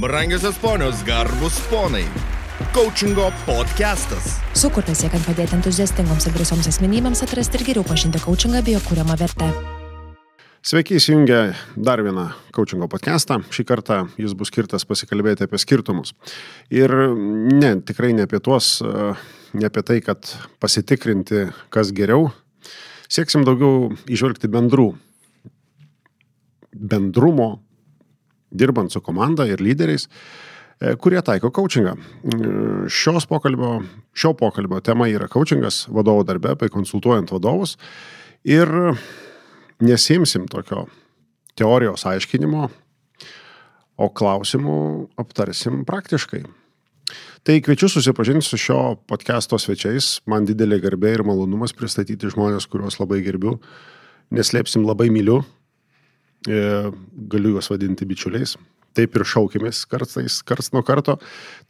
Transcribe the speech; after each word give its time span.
Brangiosios 0.00 0.56
ponios, 0.58 1.02
garbus 1.02 1.58
ponai. 1.66 2.04
Coachingo 2.72 3.32
podcastas. 3.42 4.36
Sukurtas 4.54 5.00
siekiant 5.02 5.24
padėti 5.26 5.56
entuziastingoms 5.56 6.28
ir 6.28 6.36
drąsioms 6.36 6.68
asmenybėms 6.70 7.24
atrasti 7.26 7.58
ir 7.58 7.64
geriau 7.66 7.82
pažinti 7.88 8.20
coachingą 8.22 8.60
bei 8.62 8.76
jo 8.76 8.82
kūriamą 8.86 9.16
vertę. 9.18 9.48
Sveiki 10.62 11.00
įsijungę 11.00 11.40
dar 11.74 12.04
vieną 12.06 12.28
coachingo 12.54 12.86
podcastą. 12.86 13.40
Šį 13.50 13.66
kartą 13.66 13.98
jis 14.22 14.38
bus 14.38 14.52
skirtas 14.54 14.86
pasikalbėti 14.86 15.48
apie 15.48 15.58
skirtumus. 15.58 16.14
Ir 16.70 16.94
ne, 17.58 17.74
tikrai 17.82 18.14
ne 18.14 18.30
apie 18.30 18.38
tuos, 18.38 18.76
ne 19.50 19.66
apie 19.66 19.82
tai, 19.82 19.98
kad 20.06 20.30
pasitikrinti, 20.62 21.48
kas 21.74 21.90
geriau. 21.90 22.30
Sieksim 23.10 23.42
daugiau 23.42 23.96
išvelgti 24.06 24.46
bendrų, 24.46 24.92
bendrumo, 26.70 27.56
dirbant 28.50 28.92
su 28.92 29.02
komanda 29.04 29.46
ir 29.48 29.62
lyderiais, 29.62 30.08
e, 30.80 30.94
kurie 30.96 31.22
taiko 31.24 31.50
coachingą. 31.54 31.94
E, 31.94 32.52
šios 32.88 33.28
pokalbio, 33.30 33.78
šio 34.14 34.34
pokalbio 34.38 34.80
tema 34.80 35.08
yra 35.10 35.28
coachingas 35.28 35.86
vadovo 35.88 36.24
darbe, 36.24 36.54
bei 36.58 36.72
konsultuojant 36.72 37.32
vadovus. 37.34 37.76
Ir 38.44 38.70
nesimsim 39.80 40.46
tokio 40.48 40.86
teorijos 41.58 42.06
aiškinimo, 42.06 42.68
o 43.98 44.08
klausimų 44.14 44.78
aptarsim 45.18 45.82
praktiškai. 45.86 46.44
Tai 47.42 47.54
kviečiu 47.64 47.88
susipažinti 47.88 48.44
su 48.46 48.58
šio 48.60 48.78
podcast'o 49.08 49.58
svečiais. 49.58 50.18
Man 50.28 50.46
didelė 50.46 50.80
garbė 50.82 51.14
ir 51.16 51.24
malonumas 51.26 51.72
pristatyti 51.74 52.30
žmonės, 52.30 52.66
kuriuos 52.70 52.98
labai 53.00 53.22
gerbiu. 53.24 53.56
Neslėpsim, 54.34 54.84
labai 54.84 55.08
myliu. 55.14 55.40
E, 56.46 56.58
galiu 57.32 57.56
juos 57.56 57.70
vadinti 57.72 58.06
bičiuliais. 58.08 58.56
Taip 58.96 59.14
ir 59.18 59.24
šaukimės 59.28 59.82
kartais, 59.90 60.40
karts 60.46 60.72
nuo 60.74 60.82
karto. 60.86 61.18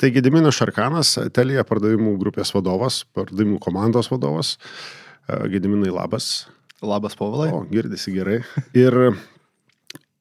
Tai 0.01 0.11
Gediminas 0.15 0.57
Šarkanas, 0.61 1.17
Telija 1.37 1.65
pardavimų 1.69 2.15
grupės 2.21 2.53
vadovas, 2.55 3.03
pardavimų 3.17 3.59
komandos 3.65 4.11
vadovas. 4.13 4.57
E, 5.27 5.41
Gediminai 5.55 5.93
labas. 5.93 6.49
Labas, 6.85 7.17
Povilai. 7.19 7.51
O, 7.53 7.65
girdisi 7.71 8.13
gerai. 8.15 8.43
Ir 8.77 8.95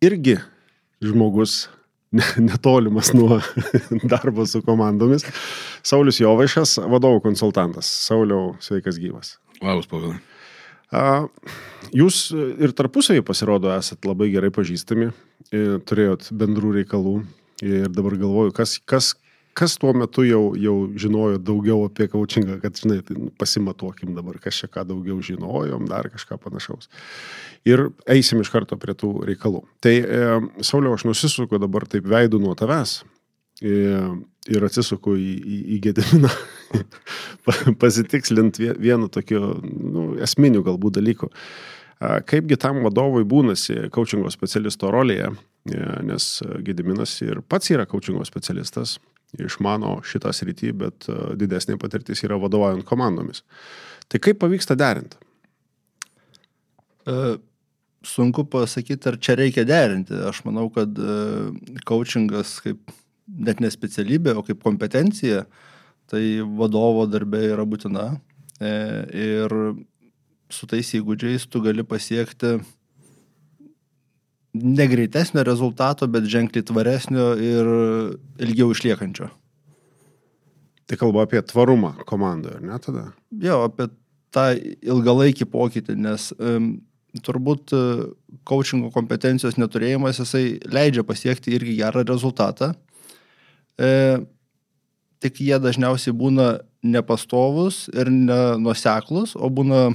irgi 0.01 0.39
žmogus 1.03 1.67
netolimas 2.37 3.13
nuo 3.13 3.41
darbo 4.11 4.45
su 4.47 4.63
komandomis. 4.65 5.27
Saulis 5.85 6.21
Jovaišas, 6.23 6.79
vadovų 6.87 7.21
konsultantas. 7.27 7.89
Sauliau, 8.07 8.55
sveikas 8.63 8.99
gyvas. 9.01 9.35
Labas, 9.61 9.89
Pavilai. 9.91 10.17
Jūs 11.95 12.17
ir 12.35 12.73
tarpusavį 12.75 13.23
pasirodo 13.27 13.71
esat 13.75 14.05
labai 14.07 14.29
gerai 14.31 14.51
pažįstami, 14.55 15.11
turėjot 15.51 16.29
bendrų 16.35 16.77
reikalų 16.81 17.21
ir 17.63 17.87
dabar 17.91 18.17
galvoju, 18.19 18.53
kas, 18.55 18.77
kas, 18.85 19.13
kas 19.57 19.77
tuo 19.81 19.93
metu 19.97 20.23
jau, 20.27 20.51
jau 20.59 20.75
žinojo 20.99 21.39
daugiau 21.41 21.87
apie 21.87 22.07
coachingą, 22.11 22.59
kad, 22.61 22.77
žinai, 22.77 22.99
tai 23.07 23.17
nu, 23.17 23.31
pasimatuokim 23.39 24.13
dabar, 24.17 24.37
kas 24.43 24.59
čia 24.61 24.69
ką 24.71 24.85
daugiau 24.91 25.19
žinojom, 25.23 25.87
dar 25.89 26.11
kažką 26.13 26.37
panašaus. 26.43 26.91
Ir 27.67 27.89
eisim 28.07 28.43
iš 28.43 28.51
karto 28.53 28.77
prie 28.79 28.95
tų 28.97 29.13
reikalų. 29.31 29.63
Tai, 29.83 29.95
e, 29.97 30.39
Sauliau, 30.61 30.95
aš 30.97 31.07
nusisuku 31.09 31.59
dabar 31.61 31.87
taip 31.89 32.07
veidų 32.07 32.41
nuo 32.43 32.53
tavęs 32.59 32.99
e, 33.01 33.16
ir 33.61 34.65
atsisuku 34.67 35.15
į, 35.17 35.31
į, 35.37 35.57
į 35.75 35.79
Gediminą, 35.87 36.29
pasitikslint 37.81 38.59
vienu 38.59 39.09
tokiu 39.11 39.41
nu, 39.63 40.11
esminiu 40.23 40.63
galbūt 40.65 40.99
dalyku. 40.99 41.31
Kaipgi 41.97 42.59
tam 42.61 42.83
vadovui 42.85 43.23
būnasi 43.25 43.87
coachingo 43.93 44.29
specialisto 44.29 44.91
rolėje, 44.93 45.31
e, 45.33 45.77
nes 46.05 46.27
Gediminas 46.65 47.15
ir 47.25 47.41
pats 47.41 47.71
yra 47.73 47.87
coachingo 47.89 48.25
specialistas, 48.27 48.99
išmano 49.41 49.95
šitą 50.05 50.29
sritį, 50.35 50.69
bet 50.77 51.07
e, 51.09 51.17
didesnė 51.41 51.79
patirtis 51.81 52.21
yra 52.27 52.37
vadovaujant 52.37 52.85
komandomis. 52.85 53.41
Tai 54.07 54.21
kaip 54.21 54.37
pavyksta 54.43 54.77
derinti? 54.77 55.17
E, 57.09 57.17
sunku 58.05 58.45
pasakyti, 58.45 59.09
ar 59.09 59.17
čia 59.17 59.33
reikia 59.41 59.65
derinti. 59.65 60.13
Aš 60.29 60.43
manau, 60.45 60.69
kad 60.69 61.01
coachingas 61.89 62.59
kaip 62.61 62.93
net 63.27 63.61
ne 63.63 63.71
specialybė, 63.71 64.35
o 64.37 64.43
kaip 64.45 64.63
kompetencija, 64.63 65.43
tai 66.07 66.23
vadovo 66.59 67.05
darbė 67.11 67.43
yra 67.51 67.67
būtina. 67.67 68.09
E, 68.63 68.71
ir 69.11 69.55
su 70.49 70.67
tais 70.69 70.89
įgūdžiais 70.97 71.47
tu 71.51 71.61
gali 71.61 71.83
pasiekti 71.83 72.57
negreitesnio 74.57 75.43
rezultato, 75.45 76.07
bet 76.09 76.25
ženkliai 76.31 76.65
tvaresnio 76.65 77.27
ir 77.35 77.69
ilgiau 78.41 78.71
išliekančio. 78.73 79.29
Tai 80.87 80.97
kalba 80.97 81.25
apie 81.27 81.43
tvarumą 81.43 81.97
komandoje, 82.07 82.57
ar 82.57 82.63
ne 82.63 82.79
tada? 82.81 83.03
Jo, 83.43 83.65
apie 83.67 83.89
tą 84.33 84.47
ilgalaikį 84.55 85.49
pokytį, 85.51 85.97
nes 85.99 86.29
um, 86.39 86.77
turbūt 87.23 87.73
coachingo 88.47 88.89
kompetencijos 88.95 89.57
neturėjimas, 89.59 90.21
jisai 90.21 90.57
leidžia 90.71 91.03
pasiekti 91.07 91.53
irgi 91.57 91.77
gerą 91.81 92.05
rezultatą. 92.07 92.73
E, 93.77 93.91
tik 95.23 95.41
jie 95.41 95.57
dažniausiai 95.61 96.15
būna 96.17 96.49
nepastovus 96.87 97.85
ir 97.93 98.09
nenuseklus, 98.13 99.35
o 99.37 99.49
būna 99.53 99.91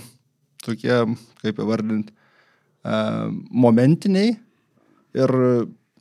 tokie, 0.62 1.02
kaip 1.42 1.60
įvardinti, 1.62 2.12
e, 2.12 2.96
momentiniai 3.50 4.36
Ir 5.12 5.28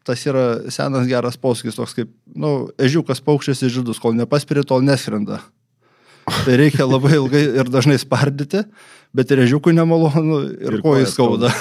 tas 0.08 0.24
yra 0.26 0.72
senas 0.72 1.08
geras 1.10 1.38
posakis, 1.38 1.76
toks 1.78 1.94
kaip, 1.98 2.10
na, 2.32 2.42
nu, 2.42 2.52
ežiukas 2.82 3.22
paukščias 3.24 3.62
į 3.68 3.70
žydus, 3.78 4.00
kol 4.02 4.16
nepaspiri, 4.18 4.64
tol 4.68 4.82
neskrenda. 4.86 5.42
Tai 6.32 6.56
reikia 6.58 6.88
labai 6.88 7.14
ilgai 7.18 7.44
ir 7.60 7.70
dažnai 7.70 7.98
spardyti, 8.02 8.64
bet 9.14 9.32
ir 9.34 9.44
ežiukui 9.44 9.74
nemalonu 9.76 10.38
ir, 10.48 10.78
ir 10.78 10.82
ko 10.86 10.96
jis 10.98 11.14
skauda. 11.14 11.50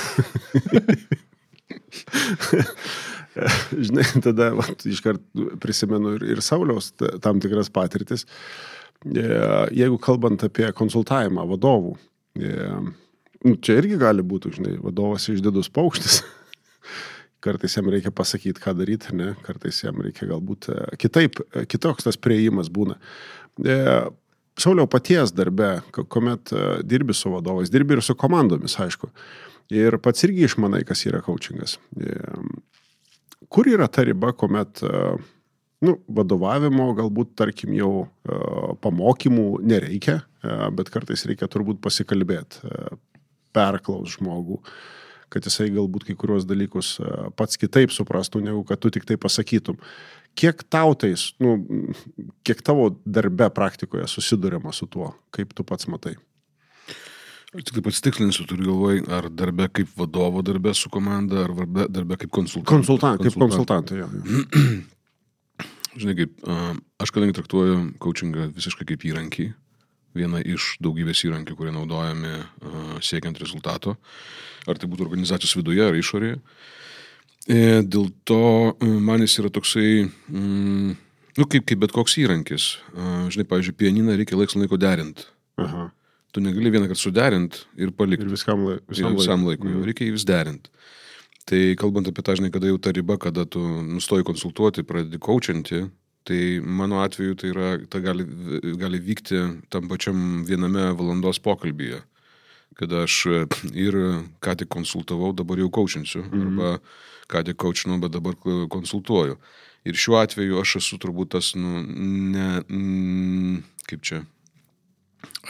Žinai, 3.86 4.06
tada 4.24 4.50
va, 4.58 4.66
iškart 4.86 5.22
prisimenu 5.62 6.16
ir, 6.18 6.26
ir 6.36 6.42
Sauliaus 6.44 6.92
tam 7.22 7.40
tikras 7.42 7.70
patirtis. 7.72 8.26
E, 9.06 9.24
jeigu 9.76 9.96
kalbant 10.02 10.42
apie 10.44 10.68
konsultavimą 10.76 11.46
vadovų, 11.54 11.94
e, 12.36 12.54
nu, 13.46 13.54
čia 13.64 13.78
irgi 13.80 13.96
gali 14.00 14.24
būti, 14.26 14.52
žinai, 14.58 14.76
vadovas 14.82 15.28
išdidus 15.32 15.70
paukštis 15.72 16.20
kartais 17.44 17.78
jam 17.78 17.88
reikia 17.88 18.12
pasakyti, 18.12 18.60
ką 18.60 18.74
daryti, 18.76 19.14
ne, 19.16 19.32
kartais 19.46 19.80
jam 19.86 20.02
reikia 20.04 20.28
galbūt 20.28 20.68
e, 20.72 20.80
kitaip, 21.00 21.40
kitoks 21.72 22.08
tas 22.08 22.20
prieimas 22.20 22.68
būna. 22.72 22.98
Sauliau 24.60 24.84
paties 24.90 25.32
darbe, 25.32 25.78
kuomet 25.96 26.52
dirbi 26.84 27.16
su 27.16 27.32
vadovais, 27.32 27.70
dirbi 27.72 27.96
ir 27.96 28.02
su 28.04 28.16
komandomis, 28.18 28.76
aišku. 28.82 29.08
Ir 29.72 29.96
pats 30.02 30.26
irgi 30.26 30.44
išmanai, 30.44 30.82
kas 30.84 31.06
yra 31.08 31.22
coachingas. 31.24 31.78
Kur 33.50 33.66
yra 33.66 33.88
ta 33.90 34.04
riba, 34.06 34.30
kuomet 34.38 34.82
nu, 35.82 35.96
vadovavimo 36.06 36.90
galbūt, 36.94 37.32
tarkim, 37.40 37.72
jau 37.74 38.06
pamokymų 38.84 39.46
nereikia, 39.66 40.20
bet 40.76 40.92
kartais 40.94 41.26
reikia 41.26 41.48
turbūt 41.50 41.80
pasikalbėti, 41.82 42.62
perklaus 43.56 44.14
žmogų 44.14 44.60
kad 45.30 45.46
jisai 45.46 45.70
galbūt 45.72 46.08
kai 46.08 46.16
kurios 46.18 46.46
dalykus 46.48 46.96
e, 46.98 47.10
pats 47.38 47.58
kitaip 47.60 47.94
suprastų, 47.94 48.42
negu 48.44 48.64
kad 48.66 48.80
tu 48.82 48.90
tik 48.92 49.06
tai 49.08 49.16
pasakytum. 49.20 49.78
Kiek 50.38 50.62
tau 50.70 50.94
tais, 50.98 51.30
nu, 51.42 51.56
kiek 52.46 52.62
tavo 52.66 52.90
darbe 53.04 53.50
praktikoje 53.54 54.06
susidurima 54.10 54.74
su 54.74 54.88
tuo, 54.90 55.12
kaip 55.34 55.54
tu 55.56 55.66
pats 55.66 55.88
matai? 55.90 56.16
Tik 57.50 57.80
pasitikslinsiu, 57.82 58.44
turiu 58.46 58.68
galvoj, 58.68 59.00
ar 59.10 59.26
darbė 59.34 59.66
kaip 59.80 59.88
vadovo 59.98 60.38
darbė 60.46 60.70
su 60.78 60.86
komanda, 60.92 61.48
ar 61.48 61.54
darbė 61.90 62.20
kaip 62.22 62.30
konsultantas. 62.30 62.70
Konsultant, 62.70 63.24
kaip 63.24 63.38
konsultantai, 63.42 64.04
jo. 64.04 64.06
Žinai, 66.00 66.14
kaip, 66.20 66.36
aš 67.02 67.10
kadangi 67.10 67.34
traktuoju 67.34 67.80
coachingą 67.98 68.46
visiškai 68.54 68.86
kaip 68.92 69.08
įrankį, 69.10 69.48
viena 70.14 70.38
iš 70.46 70.76
daugybės 70.78 71.24
įrankių, 71.26 71.58
kurie 71.58 71.74
naudojami 71.74 72.38
siekiant 73.02 73.42
rezultato, 73.42 73.96
ar 74.70 74.78
tai 74.78 74.86
būtų 74.86 75.08
organizacijos 75.08 75.58
viduje 75.58 75.82
ar 75.90 75.98
išorėje. 75.98 76.38
E, 77.50 77.60
dėl 77.82 78.12
to 78.30 78.42
man 78.78 79.26
jis 79.26 79.40
yra 79.42 79.50
toksai, 79.50 80.04
mm, 80.06 80.98
nu 81.34 81.50
kaip, 81.50 81.66
kaip 81.66 81.82
bet 81.82 81.98
koks 81.98 82.20
įrankis. 82.22 82.76
Žinai, 82.94 83.50
pavyzdžiui, 83.50 83.80
pianiną 83.82 84.14
reikia 84.22 84.38
laiks 84.38 84.54
laiko 84.54 84.78
derinti. 84.78 85.26
Aha. 85.58 85.90
Tu 86.30 86.40
negali 86.40 86.70
vieną 86.70 86.86
kartą 86.86 87.02
suderinti 87.02 87.64
ir 87.76 87.90
palikti. 87.90 88.26
Ir 88.26 88.34
viskam, 88.34 88.66
lai, 88.68 88.78
visam, 88.88 89.16
visam 89.18 89.46
laikui. 89.48 89.70
Mhm. 89.70 89.86
Reikia 89.88 90.12
vis 90.14 90.26
derinti. 90.28 90.70
Tai 91.50 91.62
kalbant 91.80 92.06
apie 92.06 92.22
tą, 92.22 92.36
žinai, 92.38 92.52
kada 92.54 92.68
jau 92.70 92.78
ta 92.78 92.92
riba, 92.94 93.16
kada 93.18 93.46
tu 93.48 93.60
nustoji 93.60 94.26
konsultuoti, 94.28 94.86
pradedi 94.86 95.18
kočianti, 95.18 95.88
Tai 96.24 96.60
mano 96.64 97.00
atveju 97.00 97.34
tai, 97.34 97.48
yra, 97.48 97.68
tai 97.88 98.00
gali, 98.04 98.24
gali 98.76 98.98
vykti 99.00 99.38
tam 99.72 99.88
pačiam 99.88 100.44
viename 100.44 100.90
valandos 100.92 101.40
pokalbyje, 101.40 102.02
kada 102.76 103.06
aš 103.06 103.24
ir 103.86 103.96
ką 104.44 104.56
tik 104.60 104.68
konsultavau, 104.68 105.32
dabar 105.32 105.58
jau 105.58 105.70
kočinsiu, 105.70 106.22
mm 106.22 106.30
-hmm. 106.30 106.42
arba 106.46 106.78
ką 107.32 107.44
tik 107.44 107.56
kočinau, 107.56 107.98
bet 107.98 108.12
dabar 108.12 108.36
konsultuoju. 108.68 109.38
Ir 109.84 109.94
šiuo 109.96 110.20
atveju 110.20 110.60
aš 110.60 110.76
esu 110.76 110.98
turbūt 111.00 111.30
tas, 111.32 111.54
nu, 111.54 111.82
ne, 112.34 112.60
mm, 112.68 113.62
kaip 113.88 114.02
čia, 114.02 114.20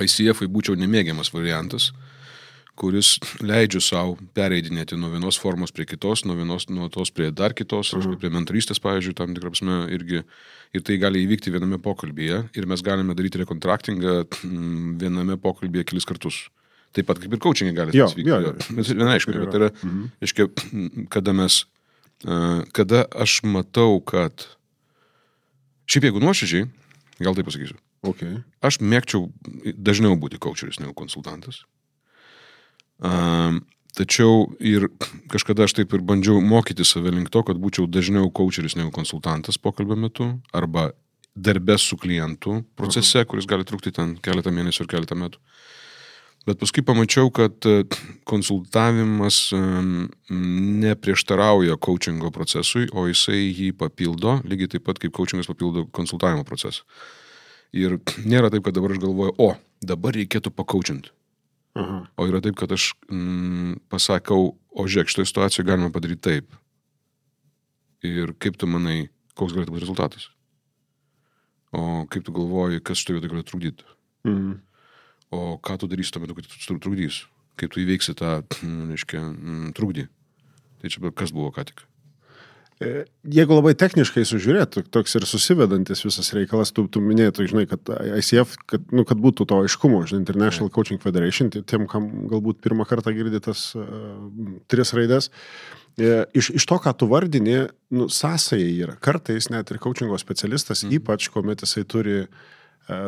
ICF-ai 0.00 0.49
būčiau 0.49 0.76
nemėgiamas 0.78 1.32
variantas, 1.34 1.90
kuris 2.81 3.19
leidžiu 3.44 3.81
savo 3.84 4.14
pereidinėti 4.34 4.96
nuo 4.96 5.11
vienos 5.12 5.37
formos 5.37 5.72
prie 5.75 5.84
kitos, 5.84 6.22
nuo 6.25 6.37
vienos, 6.38 6.69
nuo 6.72 6.88
tos 6.88 7.11
prie 7.11 7.31
dar 7.31 7.52
kitos, 7.52 7.93
-huh. 7.93 8.17
prie 8.17 8.31
mentorystės, 8.31 8.81
pavyzdžiui, 8.81 9.14
tam 9.14 9.34
tikrą 9.34 9.50
prasme 9.50 9.87
irgi. 9.93 10.22
Ir 10.72 10.81
tai 10.87 10.96
gali 11.02 11.26
įvykti 11.26 11.50
viename 11.50 11.78
pokalbyje 11.82 12.49
ir 12.55 12.67
mes 12.67 12.81
galime 12.82 13.14
daryti 13.14 13.38
rekontraktingą 13.43 14.25
mm, 14.44 14.99
viename 15.02 15.37
pokalbyje 15.37 15.84
kelis 15.84 16.05
kartus. 16.06 16.49
Taip 16.93 17.06
pat 17.06 17.19
kaip 17.19 17.32
ir 17.32 17.38
coachingai 17.38 17.75
gali 17.75 17.90
Jo, 17.99 18.06
vykti. 18.06 18.22
jo, 18.28 18.38
jo. 18.40 18.52
Bet 18.70 18.87
vienaiškai, 18.87 19.34
bet 19.34 19.50
tai 19.50 19.61
yra, 19.61 19.70
Mhm. 19.82 20.05
reiškia, 20.22 20.46
kada 21.11 21.32
mes, 21.32 21.64
a, 22.25 22.62
kada 22.72 23.05
aš 23.14 23.43
matau, 23.43 24.00
kad 24.00 24.46
šiaip 25.90 26.05
jeigu 26.06 26.20
nuoširdžiai, 26.22 26.69
gal 27.20 27.34
tai 27.34 27.43
pasakysiu, 27.43 27.76
Okay. 28.00 28.41
aš 28.64 28.81
mėgčiau 28.81 29.29
dažniau 29.76 30.17
būti 30.17 30.41
coacheris 30.41 30.81
negu 30.81 30.94
konsultantas. 30.97 31.64
Um, 33.00 33.61
tačiau 33.97 34.47
ir 34.56 34.88
kažkada 35.32 35.67
aš 35.67 35.76
taip 35.76 35.93
ir 35.93 36.05
bandžiau 36.05 36.41
mokyti 36.41 36.85
save 36.85 37.12
link 37.12 37.29
to, 37.32 37.43
kad 37.44 37.61
būčiau 37.61 37.88
dažniau 37.88 38.31
coacheris 38.32 38.76
negu 38.79 38.93
konsultantas 38.94 39.61
pokalbio 39.61 39.99
metu 40.00 40.31
arba 40.56 40.91
darbė 41.37 41.76
su 41.79 41.97
klientu 42.00 42.62
procese, 42.76 43.25
kuris 43.29 43.49
gali 43.49 43.69
trukti 43.69 43.93
ten 43.94 44.17
keletą 44.23 44.53
mėnesių 44.55 44.85
ir 44.85 44.91
keletą 44.96 45.19
metų. 45.20 45.41
Bet 46.49 46.56
paskui 46.56 46.81
pamačiau, 46.81 47.29
kad 47.37 47.67
e, 47.69 47.82
konsultavimas 48.25 49.53
neprieštarauja 50.32 51.76
coachingo 51.76 52.31
procesui, 52.32 52.88
o 52.96 53.05
jisai 53.11 53.43
jį 53.44 53.75
papildo, 53.76 54.38
lygiai 54.49 54.73
taip 54.73 54.87
pat 54.88 55.00
kaip 55.03 55.12
coachingas 55.17 55.50
papildo 55.53 55.85
konsultavimo 55.93 56.46
procesą. 56.49 56.88
Ir 57.76 57.99
nėra 58.26 58.50
taip, 58.50 58.64
kad 58.67 58.75
dabar 58.75 58.94
aš 58.94 59.02
galvoju, 59.02 59.34
o 59.38 59.55
dabar 59.87 60.17
reikėtų 60.17 60.52
pakaučinti. 60.55 61.12
Aha. 61.78 62.00
O 62.19 62.26
yra 62.26 62.40
taip, 62.43 62.56
kad 62.58 62.72
aš 62.75 62.90
mm, 63.06 63.78
pasakau, 63.93 64.56
o 64.70 64.87
žiūrėk, 64.90 65.12
šitoje 65.12 65.31
situacijoje 65.31 65.69
galima 65.69 65.93
padaryti 65.94 66.25
taip. 66.26 66.56
Ir 68.06 68.34
kaip 68.43 68.56
tu 68.58 68.67
manai, 68.70 69.11
koks 69.38 69.55
galėtų 69.55 69.76
būti 69.76 69.84
rezultatas? 69.84 70.26
O 71.70 72.08
kaip 72.11 72.26
tu 72.26 72.34
galvoji, 72.34 72.82
kas 72.82 72.99
šitoje 72.99 73.20
vietoje 73.20 73.34
galėtų 73.34 73.52
trukdyti? 73.52 73.87
Mhm. 74.26 74.56
O 75.31 75.61
ką 75.62 75.76
tu 75.78 75.87
darysi 75.87 76.11
tuo 76.11 76.25
metu, 76.25 76.34
kai 76.34 76.43
tu 76.43 76.81
trukdys? 76.82 77.22
Kaip 77.61 77.70
tu 77.70 77.84
įveiksi 77.84 78.17
tą, 78.19 78.40
mm, 78.43 78.88
reiškia, 78.96 79.22
mm, 79.22 79.70
trukdį? 79.78 80.08
Tai 80.81 80.90
čia 80.90 81.14
kas 81.14 81.31
buvo 81.37 81.52
ką 81.55 81.69
tik? 81.70 81.84
E, 82.81 83.05
Jeigu 83.29 83.53
labai 83.59 83.75
techniškai 83.77 84.23
sužiūrėtų, 84.25 84.87
toks 84.94 85.12
ir 85.19 85.27
susivedantis 85.29 86.00
visas 86.06 86.31
reikalas, 86.32 86.73
tu, 86.73 86.87
tu 86.88 87.03
minėjai, 87.05 87.44
žinai, 87.50 87.67
kad 87.69 87.91
ICF, 88.17 88.55
kad, 88.73 88.87
nu, 88.97 89.05
kad 89.09 89.21
būtų 89.21 89.44
to 89.50 89.59
aiškumo, 89.67 90.00
žinai, 90.09 90.23
International 90.23 90.71
Coaching 90.73 91.03
Federation, 91.03 91.53
tiem, 91.53 91.85
kam 91.91 92.09
galbūt 92.31 92.62
pirmą 92.65 92.87
kartą 92.88 93.12
girdi 93.12 93.43
tas 93.44 93.67
uh, 93.77 93.85
tris 94.73 94.94
raidės, 94.97 95.29
e, 96.00 96.23
iš, 96.32 96.55
iš 96.56 96.69
to, 96.73 96.81
ką 96.81 96.94
tu 96.97 97.11
vardini, 97.11 97.67
nu, 97.93 98.09
sąsajai 98.09 98.73
yra. 98.87 98.97
Kartais 99.05 99.50
net 99.53 99.75
ir 99.75 99.82
coachingo 99.85 100.17
specialistas, 100.23 100.87
mm. 100.87 101.03
ypač 101.03 101.29
kuomet 101.35 101.67
jisai 101.67 101.85
turi 101.85 102.23
uh, 102.25 102.49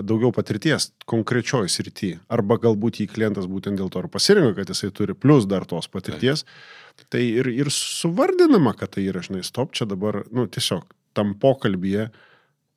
daugiau 0.03 0.33
patirties 0.33 0.91
konkrečioj 1.09 1.69
srity, 1.73 2.15
arba 2.33 2.59
galbūt 2.63 3.01
jį 3.03 3.07
klientas 3.13 3.47
būtent 3.51 3.81
dėl 3.81 3.91
to 3.93 4.03
ir 4.03 4.09
pasirinko, 4.13 4.55
kad 4.59 4.73
jisai 4.73 4.91
turi 4.95 5.15
plus 5.15 5.47
dar 5.47 5.65
tos 5.65 5.89
patirties. 5.89 6.45
Tai. 6.45 7.07
Tai 7.09 7.23
ir, 7.25 7.49
ir 7.49 7.71
suvardinama, 7.73 8.75
kad 8.77 8.91
tai 8.95 9.07
yra, 9.09 9.23
žinai, 9.25 9.43
stop, 9.47 9.73
čia 9.73 9.87
dabar, 9.89 10.23
nu, 10.31 10.45
tiesiog 10.47 10.85
tam 11.17 11.33
pokalbėje 11.41 12.11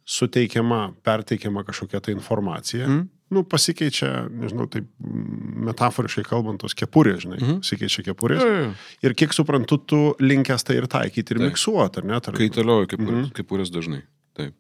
suteikiama, 0.05 0.93
perteikiama 1.03 1.63
kažkokia 1.67 1.99
tai 1.99 2.15
informacija. 2.15 2.87
Mm. 2.87 3.09
Nu, 3.33 3.41
pasikeičia, 3.43 4.27
nežinau, 4.29 4.67
taip 4.69 4.85
metaforiškai 5.65 6.23
kalbant, 6.27 6.61
tos 6.61 6.77
kepurės, 6.77 7.23
žinai, 7.25 7.39
mm. 7.41 7.61
pasikeičia 7.65 8.05
kepurės. 8.11 8.43
Jo, 8.45 8.59
jo. 8.61 8.67
Ir 9.07 9.15
kiek 9.17 9.33
suprantu, 9.33 9.79
tu 9.81 10.01
linkęs 10.21 10.63
tai 10.67 10.77
ir 10.77 10.87
taikyti, 10.87 11.33
ir 11.33 11.41
Taip. 11.41 11.49
miksuoti, 11.49 12.03
ar 12.03 12.11
ne? 12.11 12.19
Tarp... 12.21 12.37
Kaitalioju 12.37 12.91
kepurės, 12.93 13.09
Mhm. 13.09 13.17
mm 13.17 13.25
-hmm. 13.25 13.35
kepurės 13.39 13.73
dažnai. 13.73 14.03
Taip. 14.37 14.53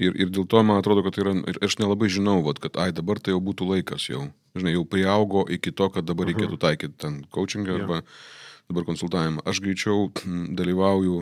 Ir, 0.00 0.14
ir 0.16 0.30
dėl 0.32 0.46
to 0.48 0.62
man 0.64 0.80
atrodo, 0.80 1.02
kad 1.04 1.16
tai 1.16 1.24
yra, 1.26 1.34
ir 1.50 1.58
aš 1.66 1.76
nelabai 1.80 2.08
žinau, 2.12 2.38
vat, 2.46 2.60
kad, 2.62 2.78
ai, 2.80 2.88
dabar 2.96 3.20
tai 3.20 3.34
jau 3.34 3.40
būtų 3.44 3.68
laikas 3.68 4.08
jau. 4.08 4.28
Žinai, 4.56 4.72
jau 4.78 4.86
priaugo 4.88 5.44
iki 5.52 5.74
to, 5.76 5.90
kad 5.92 6.06
dabar 6.08 6.30
reikėtų 6.30 6.56
taikyti 6.62 6.96
ten 7.04 7.20
coachingą 7.34 7.74
Jo. 7.74 7.82
arba 7.82 8.00
dabar 8.70 8.86
konsultavimą. 8.88 9.44
Aš 9.46 9.60
greičiau 9.62 10.08
mm, 10.08 10.54
dalyvauju 10.58 11.20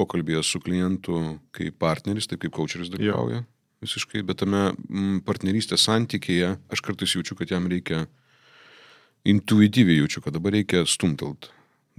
pokalbėje 0.00 0.42
su 0.46 0.62
klientu 0.64 1.20
kaip 1.56 1.76
partneris, 1.82 2.30
taip 2.30 2.42
kaip 2.44 2.54
coacheris 2.56 2.90
dalyvauja. 2.92 3.44
Visiškai, 3.84 4.24
bet 4.26 4.40
tame 4.42 4.70
mm, 4.72 5.20
partnerystės 5.28 5.84
santykėje 5.88 6.54
aš 6.72 6.84
kartais 6.84 7.14
jaučiu, 7.16 7.36
kad 7.38 7.52
jam 7.52 7.68
reikia, 7.70 8.06
intuityviai 9.28 10.00
jaučiu, 10.00 10.24
kad 10.24 10.36
dabar 10.36 10.56
reikia 10.56 10.86
stumtelt, 10.88 11.50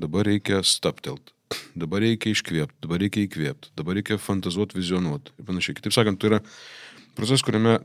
dabar 0.01 0.27
reikia 0.27 0.61
staptelt, 0.67 1.33
dabar 1.77 2.03
reikia 2.03 2.35
iškvėpti, 2.35 2.79
dabar 2.85 3.01
reikia 3.03 3.25
įkvėpti, 3.27 3.73
dabar 3.79 3.99
reikia 3.99 4.19
fantazuoti, 4.21 4.79
vizionuoti 4.79 5.35
ir 5.37 5.49
panašiai. 5.49 5.77
Kitaip 5.79 5.95
sakant, 5.95 6.21
tai 6.21 6.31
yra 6.31 6.41
procesas, 7.17 7.43
kuriame 7.45 7.79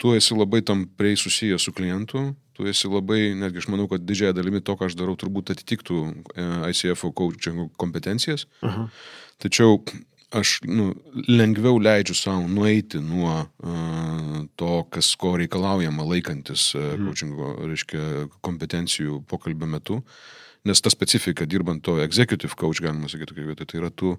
tu 0.00 0.12
esi 0.16 0.36
labai 0.36 0.60
tampriai 0.66 1.16
susijęs 1.18 1.68
su 1.68 1.72
klientu, 1.76 2.28
tu 2.56 2.68
esi 2.68 2.90
labai, 2.90 3.32
netgi 3.38 3.62
aš 3.62 3.70
manau, 3.72 3.88
kad 3.90 4.04
didžiąją 4.04 4.36
dalimi 4.36 4.60
to, 4.64 4.76
ką 4.76 4.90
aš 4.90 4.98
darau, 4.98 5.16
turbūt 5.18 5.54
atitiktų 5.54 6.02
e, 6.08 6.46
ICF 6.72 7.06
coaching 7.16 7.68
kompetencijas. 7.80 8.48
Aha. 8.66 8.88
Tačiau 9.38 9.78
aš 10.34 10.58
nu, 10.68 10.90
lengviau 11.28 11.78
leidžiu 11.80 12.16
savo 12.16 12.48
nueiti 12.48 13.00
nuo 13.00 13.32
uh, 13.40 14.40
to, 14.60 14.72
kas 14.92 15.14
ko 15.16 15.36
reikalaujama 15.40 16.04
laikantis 16.04 16.74
uh, 16.76 16.90
coachingo, 17.00 17.54
reiškia, 17.64 18.02
kompetencijų 18.44 19.22
pokalbio 19.30 19.70
metu. 19.70 20.02
Nes 20.66 20.82
ta 20.82 20.90
specifika, 20.90 21.46
dirbant 21.46 21.82
to 21.84 21.98
executive 22.02 22.56
coach, 22.58 22.82
galima 22.82 23.08
sakyti, 23.08 23.32
tokia 23.32 23.46
vieta, 23.52 23.66
tai 23.68 23.80
yra 23.82 23.90
tu 23.94 24.16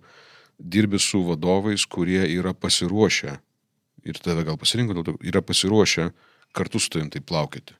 dirbi 0.59 0.99
su 0.99 1.21
vadovais, 1.27 1.85
kurie 1.87 2.23
yra 2.35 2.53
pasiruošę, 2.53 3.35
ir 4.07 4.19
tave 4.23 4.45
gal 4.47 4.57
pasirinko, 4.59 4.95
dėl 4.95 5.07
to 5.07 5.15
yra 5.27 5.41
pasiruošę 5.43 6.09
kartu 6.55 6.81
su 6.81 6.91
tavim 6.93 7.11
tai 7.13 7.21
plaukėti, 7.21 7.75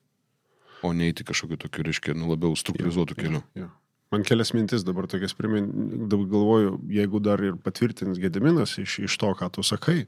o 0.84 0.92
neiti 0.96 1.26
kažkokiu 1.28 1.60
tokiu, 1.66 1.86
reiškia, 1.88 2.16
nu, 2.18 2.30
labiau 2.32 2.56
struktūrizuotų 2.60 3.18
keliu. 3.20 3.44
Jo. 3.58 3.70
Man 4.10 4.24
kelias 4.26 4.56
mintis 4.56 4.84
dabar 4.86 5.06
tokias 5.10 5.36
primin, 5.38 5.68
dabar 6.10 6.30
galvoju, 6.32 6.78
jeigu 6.90 7.20
dar 7.22 7.44
ir 7.46 7.58
patvirtins 7.62 8.18
Gediminas 8.22 8.80
iš, 8.82 9.00
iš 9.06 9.18
to, 9.22 9.30
ką 9.38 9.52
tu 9.54 9.66
sakai, 9.66 10.00
e, 10.02 10.08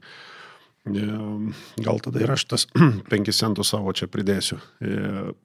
gal 0.84 2.00
tada 2.02 2.20
ir 2.22 2.30
aš 2.34 2.44
tas 2.50 2.66
penkis 3.10 3.38
centus 3.38 3.70
savo 3.70 3.92
čia 3.94 4.08
pridėsiu. 4.10 4.58
E, 4.82 4.96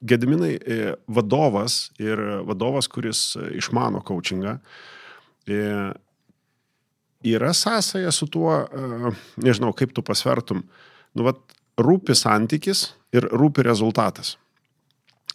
Gediminai, 0.02 0.56
e, 0.58 0.94
vadovas 1.06 1.92
ir 2.02 2.18
vadovas, 2.48 2.90
kuris 2.90 3.36
išmano 3.54 4.02
coachingą, 4.06 4.56
e, 5.46 5.60
yra 7.22 7.52
sąsaja 7.54 8.10
su 8.12 8.26
tuo, 8.26 8.64
e, 8.66 9.12
nežinau, 9.44 9.70
kaip 9.78 9.94
tu 9.94 10.02
pasvertum, 10.02 10.64
nu, 11.14 11.26
vat, 11.26 11.38
rūpi 11.78 12.16
santykis 12.18 12.88
ir 13.14 13.28
rūpi 13.30 13.62
rezultatas. 13.62 14.34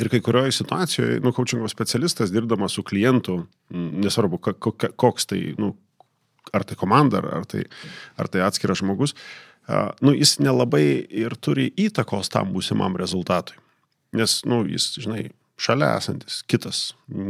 Ir 0.01 0.09
kai 0.09 0.19
kurioje 0.25 0.51
situacijoje, 0.57 1.21
nu, 1.23 1.31
coachingo 1.31 1.69
specialistas 1.71 2.33
dirbdamas 2.33 2.75
su 2.75 2.83
klientu, 2.83 3.43
nesvarbu, 3.71 4.41
koks 4.99 5.29
tai, 5.29 5.39
nu, 5.61 5.75
ar 6.51 6.65
tai 6.67 6.75
komanda, 6.75 7.21
ar, 7.23 7.45
tai, 7.47 7.63
ar 8.19 8.27
tai 8.27 8.41
atskiras 8.43 8.81
žmogus, 8.81 9.13
a, 9.13 9.52
nu, 10.01 10.13
jis 10.15 10.37
nelabai 10.43 10.85
ir 11.07 11.35
turi 11.39 11.69
įtakos 11.79 12.31
tam 12.33 12.51
būsimam 12.55 12.97
rezultatui. 12.99 13.59
Nes, 14.13 14.41
nu, 14.45 14.61
jis, 14.69 14.91
žinai, 15.01 15.29
šalia 15.63 15.93
esantis 15.97 16.41
kitas, 16.49 16.81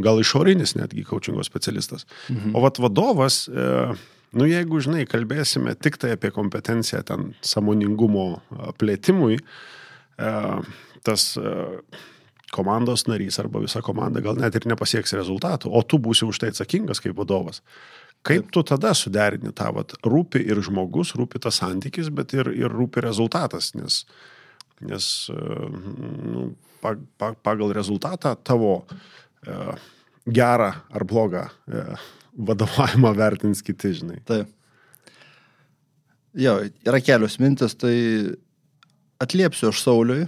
gal 0.03 0.19
išorinis 0.21 0.75
netgi 0.79 1.05
coachingo 1.07 1.43
specialistas. 1.45 2.07
Mhm. 2.29 2.55
O 2.55 2.63
vat 2.63 2.79
vadovas, 2.81 3.45
e, 3.47 3.93
nu, 4.33 4.47
jeigu, 4.49 4.81
žinai, 4.83 5.05
kalbėsime 5.09 5.75
tik 5.79 5.99
tai 6.01 6.15
apie 6.17 6.33
kompetenciją 6.33 7.03
ten 7.07 7.33
samoningumo 7.45 8.41
plėtimui, 8.81 9.39
e, 10.17 10.33
tas 11.03 11.27
e, 11.37 11.53
komandos 12.53 13.07
narys 13.09 13.39
arba 13.41 13.61
visa 13.63 13.81
komanda 13.81 14.21
gal 14.23 14.37
net 14.39 14.55
ir 14.55 14.67
nepasieks 14.69 15.15
rezultatų, 15.17 15.71
o 15.73 15.81
tu 15.83 15.99
būsi 16.01 16.27
už 16.27 16.41
tai 16.41 16.53
atsakingas 16.53 17.01
kaip 17.03 17.17
vadovas. 17.17 17.63
Kaip 18.23 18.51
tu 18.55 18.63
tada 18.63 18.93
suderini 18.95 19.51
tą, 19.55 19.73
vat, 19.75 19.95
rūpi 20.07 20.39
ir 20.47 20.61
žmogus, 20.63 21.11
rūpi 21.19 21.41
tas 21.43 21.59
santykis, 21.59 22.07
bet 22.15 22.31
ir, 22.37 22.49
ir 22.55 22.71
rūpi 22.71 23.03
rezultatas, 23.03 23.73
nes, 23.75 24.03
nes 24.79 25.07
e, 25.33 25.39
nu, 26.31 26.45
pa- 26.83 26.95
pa- 27.19 27.33
pagal 27.43 27.73
rezultatą 27.75 28.31
tavo 28.39 28.77
e, 29.43 29.57
gerą 30.31 30.71
ar 30.71 31.03
blogą 31.09 31.49
e, 31.67 31.83
vadovavimą 32.39 33.11
vertins 33.17 33.63
kiti, 33.65 33.91
žinai. 33.99 34.21
Taip. 34.27 34.47
Jo, 36.33 36.55
yra 36.87 37.01
kelios 37.03 37.35
mintis, 37.43 37.75
tai 37.77 37.93
atliepsiu 39.21 39.69
aš 39.69 39.83
Sauliui, 39.83 40.23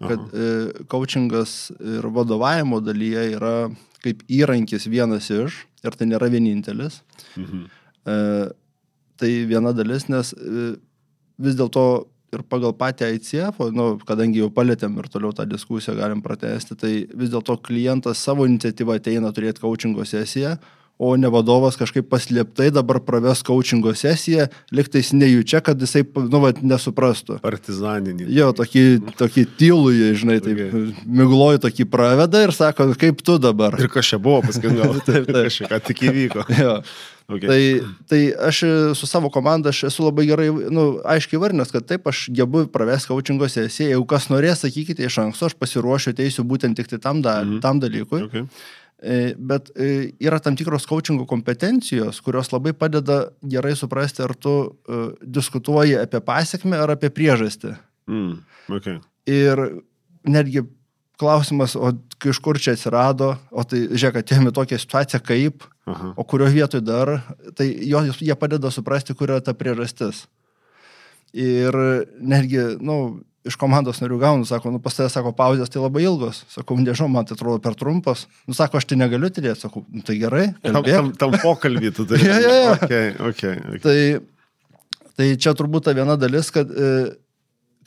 kad 0.00 0.22
e, 0.32 0.46
coachingas 0.88 1.72
ir 1.76 2.06
vadovavimo 2.14 2.78
dalyje 2.80 3.26
yra 3.34 3.54
kaip 4.00 4.22
įrankis 4.32 4.86
vienas 4.88 5.28
iš, 5.34 5.58
ir 5.84 5.96
tai 5.96 6.08
nėra 6.10 6.30
vienintelis. 6.32 7.02
Mhm. 7.36 7.68
E, 8.06 8.16
Tai 9.20 9.28
viena 9.44 9.74
dalis, 9.76 10.06
nes 10.08 10.32
e, 10.32 10.70
vis 11.44 11.56
dėlto 11.58 11.84
ir 12.32 12.44
pagal 12.48 12.72
patį 12.78 13.10
ICF, 13.18 13.58
nu, 13.74 13.86
kadangi 14.06 14.40
jau 14.40 14.48
palėtėm 14.54 14.94
ir 15.02 15.08
toliau 15.12 15.34
tą 15.36 15.44
diskusiją 15.50 15.96
galim 15.98 16.22
pratesti, 16.24 16.76
tai 16.78 16.92
vis 17.04 17.32
dėlto 17.32 17.58
klientas 17.66 18.22
savo 18.22 18.46
iniciatyvą 18.48 18.96
ateina 19.00 19.32
turėti 19.36 19.60
coachingo 19.64 20.06
sesiją, 20.08 20.54
o 21.00 21.14
ne 21.16 21.30
vadovas 21.32 21.78
kažkaip 21.80 22.10
paslėptai 22.12 22.66
dabar 22.76 22.98
praves 23.00 23.40
coachingo 23.46 23.94
sesiją, 23.96 24.50
liktais 24.76 25.14
nejučia, 25.16 25.62
kad 25.64 25.80
jisai, 25.80 26.02
nu, 26.28 26.40
va, 26.42 26.50
nesuprastų. 26.60 27.38
Partizaninį. 27.40 28.26
Jo, 28.36 28.50
tokį, 28.56 28.82
tokį 29.16 29.46
tylų, 29.60 29.94
žinai, 30.20 30.40
taip, 30.44 30.58
Okay. 30.60 30.90
migloju 31.06 31.62
tokį 31.64 31.86
praveda 31.88 32.42
ir 32.44 32.52
sako, 32.52 32.90
kaip 33.00 33.22
tu 33.24 33.38
dabar. 33.40 33.78
Ir 33.80 33.88
kas 33.88 34.10
čia 34.12 34.18
buvo 34.20 34.42
paskui, 34.44 34.74
gal 34.76 34.92
Taip, 35.08 35.24
taip. 35.30 35.48
Čia 35.56 35.70
ką 35.72 35.78
tik 35.88 36.02
įvyko. 36.10 36.44
Jo. 36.60 36.74
Okay. 37.30 37.46
Tai, 37.46 37.60
tai 38.10 38.18
aš 38.50 38.58
su 38.98 39.06
savo 39.06 39.30
komanda, 39.30 39.70
aš 39.70 39.84
esu 39.86 40.02
labai 40.08 40.24
gerai, 40.26 40.48
nu, 40.74 40.98
aiškiai 41.06 41.38
varnęs, 41.40 41.70
kad 41.70 41.86
taip 41.86 42.08
aš 42.10 42.24
gebu 42.34 42.64
pravesti 42.74 43.08
coachingo 43.12 43.46
sesiją. 43.46 43.92
Jeigu 43.94 44.06
kas 44.10 44.26
norės, 44.32 44.64
sakykite 44.66 45.06
iš 45.06 45.20
anksto, 45.22 45.46
aš 45.46 45.54
pasiruošiu, 45.54 46.12
teisiu 46.18 46.42
būtent 46.44 46.74
tik 46.76 46.90
tai 46.90 46.98
tam, 46.98 47.22
da, 47.22 47.38
Mhm. 47.44 47.60
tam 47.62 47.78
dalykui. 47.80 48.24
Okay. 48.26 48.44
E, 49.00 49.34
Bet 49.36 49.70
e, 49.76 50.12
yra 50.20 50.38
tam 50.44 50.56
tikros 50.56 50.84
coachingo 50.88 51.24
kompetencijos, 51.28 52.20
kurios 52.20 52.50
labai 52.52 52.74
padeda 52.76 53.30
gerai 53.40 53.72
suprasti, 53.76 54.20
ar 54.24 54.34
tu 54.36 54.52
e, 54.60 54.98
diskutuoji 55.24 55.96
apie 56.02 56.20
pasiekmę 56.20 56.76
ar 56.76 56.92
apie 56.96 57.08
priežastį. 57.08 57.72
Mm. 58.10 58.34
Okay. 58.76 58.98
Ir 59.30 59.62
netgi 60.28 60.66
klausimas, 61.20 61.76
o 61.76 61.92
iš 62.28 62.40
kur 62.44 62.60
čia 62.60 62.74
atsirado, 62.76 63.34
o 63.52 63.64
tai 63.64 63.86
žiūrėk, 63.88 64.20
atėjome 64.20 64.52
tokią 64.56 64.78
situaciją 64.80 65.20
kaip, 65.24 65.64
Aha. 65.88 66.12
o 66.16 66.24
kurio 66.28 66.48
vietoj 66.52 66.84
dar, 66.84 67.14
tai 67.56 67.70
jo, 67.88 68.02
jie 68.20 68.36
padeda 68.40 68.72
suprasti, 68.72 69.16
kur 69.16 69.32
yra 69.32 69.40
ta 69.44 69.56
priežastis. 69.56 70.26
Ir 71.36 71.76
netgi, 72.20 72.62
na, 72.80 72.84
nu, 72.84 72.96
iš 73.48 73.56
komandos 73.56 74.02
narių 74.02 74.18
gaunu, 74.20 74.44
sako, 74.44 74.68
nu 74.74 74.78
pas 74.84 74.92
tavęs, 74.98 75.14
sako, 75.16 75.30
pauzės 75.36 75.70
tai 75.72 75.80
labai 75.80 76.02
ilgos. 76.04 76.42
Sakau, 76.52 76.76
nežinau, 76.76 77.08
man 77.08 77.24
tai 77.24 77.36
atrodo 77.38 77.60
per 77.64 77.72
trumpas. 77.78 78.26
Nu, 78.46 78.52
sako, 78.56 78.76
aš 78.80 78.84
tai 78.90 78.98
negaliu 79.00 79.30
tylėti, 79.32 79.62
sakau, 79.64 79.80
nu, 79.88 80.02
tai 80.04 80.18
gerai. 80.20 80.50
Tam, 80.60 80.82
tam, 80.84 81.08
tam 81.16 81.36
pokalbį 81.40 81.92
tu 81.96 82.04
turi. 82.10 82.26
Jo, 82.28 82.36
jo, 82.44 82.52
jo. 82.58 82.74
Okay, 82.76 83.06
okay, 83.30 83.54
okay. 83.70 83.80
Tai, 83.86 85.08
tai 85.16 85.30
čia 85.40 85.54
turbūt 85.56 85.86
ta 85.88 85.94
viena 85.96 86.18
dalis, 86.20 86.50
kad 86.52 86.68
e, 86.68 86.90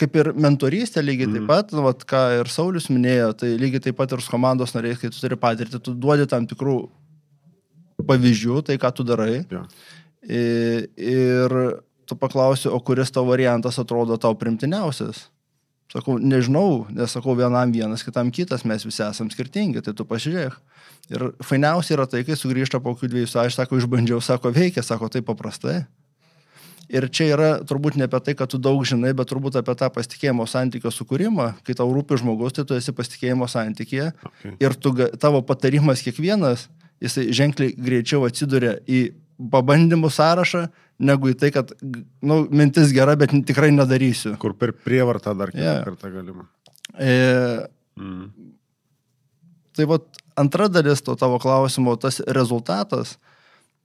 kaip 0.01 0.17
ir 0.23 0.31
mentorystė 0.33 1.03
lygiai 1.05 1.29
taip 1.35 1.45
pat, 1.51 1.71
nu, 1.77 1.85
vat, 1.85 2.01
ką 2.09 2.23
ir 2.39 2.49
Saulis 2.49 2.89
minėjo, 2.89 3.29
tai 3.43 3.53
lygiai 3.61 3.83
taip 3.91 3.99
pat 4.01 4.17
ir 4.17 4.25
su 4.25 4.33
komandos 4.33 4.73
nariais, 4.73 4.97
kai 5.01 5.13
tu 5.13 5.21
turi 5.21 5.37
patirtį, 5.37 5.83
tu 5.85 5.93
duodi 5.93 6.25
tam 6.33 6.49
tikrų 6.49 6.79
pavyzdžių, 8.09 8.61
tai 8.67 8.77
ką 8.81 8.89
tu 8.97 9.05
darai. 9.07 9.43
Jo. 9.53 9.63
I- 10.23 10.87
Ir 10.97 11.53
tu 12.09 12.15
paklausi, 12.19 12.67
o 12.67 12.79
kuris 12.83 13.11
tavo 13.11 13.29
variantas 13.31 13.77
atrodo 13.79 14.17
tau 14.17 14.33
primtiniausias. 14.35 15.27
Sakau, 15.91 16.15
nežinau, 16.17 16.85
nes 16.89 17.11
sakau, 17.11 17.35
vienam 17.37 17.73
vienas, 17.73 18.01
kitam 18.05 18.31
kitas, 18.33 18.63
mes 18.65 18.85
visi 18.85 19.03
esame 19.05 19.33
skirtingi, 19.33 19.83
tai 19.85 19.93
tu 19.93 20.05
pasižiūrėk. 20.09 20.55
Ir 21.13 21.25
fainiausia 21.43 21.97
yra 21.97 22.07
tai, 22.09 22.23
kai 22.25 22.37
sugrįžta 22.39 22.79
po 22.81 22.95
kokių 22.95 23.11
dviejų 23.11 23.29
savaičių, 23.29 23.57
sako, 23.59 23.81
išbandžiau, 23.81 24.21
sako, 24.23 24.53
veikia, 24.55 24.81
sako, 24.85 25.11
tai 25.13 25.21
paprastai. 25.25 25.83
Ir 26.93 27.07
čia 27.13 27.29
yra 27.33 27.49
turbūt 27.65 27.95
ne 27.97 28.07
apie 28.07 28.19
tai, 28.25 28.35
kad 28.37 28.51
tu 28.51 28.59
daug 28.61 28.81
žinai, 28.85 29.13
bet 29.17 29.29
turbūt 29.31 29.55
apie 29.59 29.75
tą 29.79 29.89
pasitikėjimo 29.93 30.45
santykio 30.49 30.91
sukūrimą. 30.93 31.47
Kai 31.65 31.75
tau 31.79 31.87
rūpi 31.93 32.19
žmogus, 32.21 32.55
tai 32.57 32.65
tu 32.69 32.75
esi 32.77 32.93
pasitikėjimo 32.95 33.47
santykėje. 33.49 34.11
Okay. 34.29 34.55
Ir 34.61 34.75
tu, 34.77 34.91
tavo 35.21 35.41
patarimas 35.47 36.03
kiekvienas, 36.05 36.67
jisai 37.03 37.27
ženkliai 37.35 37.75
greičiau 37.77 38.23
atsiduria 38.27 38.77
į 38.87 39.03
pabandymų 39.53 40.09
sąrašą, 40.13 40.63
negu 41.03 41.31
į 41.33 41.37
tai, 41.41 41.49
kad 41.51 41.73
nu, 42.23 42.43
mintis 42.53 42.93
gera, 42.95 43.15
bet 43.19 43.33
tikrai 43.47 43.71
nedarysiu. 43.75 44.35
Kur 44.39 44.53
per 44.55 44.71
prievartą 44.85 45.33
dar 45.37 45.51
Jo. 45.53 45.79
kartą 45.87 46.11
galima. 46.13 46.47
E, 46.99 47.67
Mm. 47.93 48.31
tai 49.77 49.85
vat 49.85 50.01
antra 50.35 50.65
dalis 50.67 51.01
to 51.05 51.13
tavo 51.15 51.37
klausimo, 51.37 51.93
tas 51.99 52.19
rezultatas, 52.25 53.17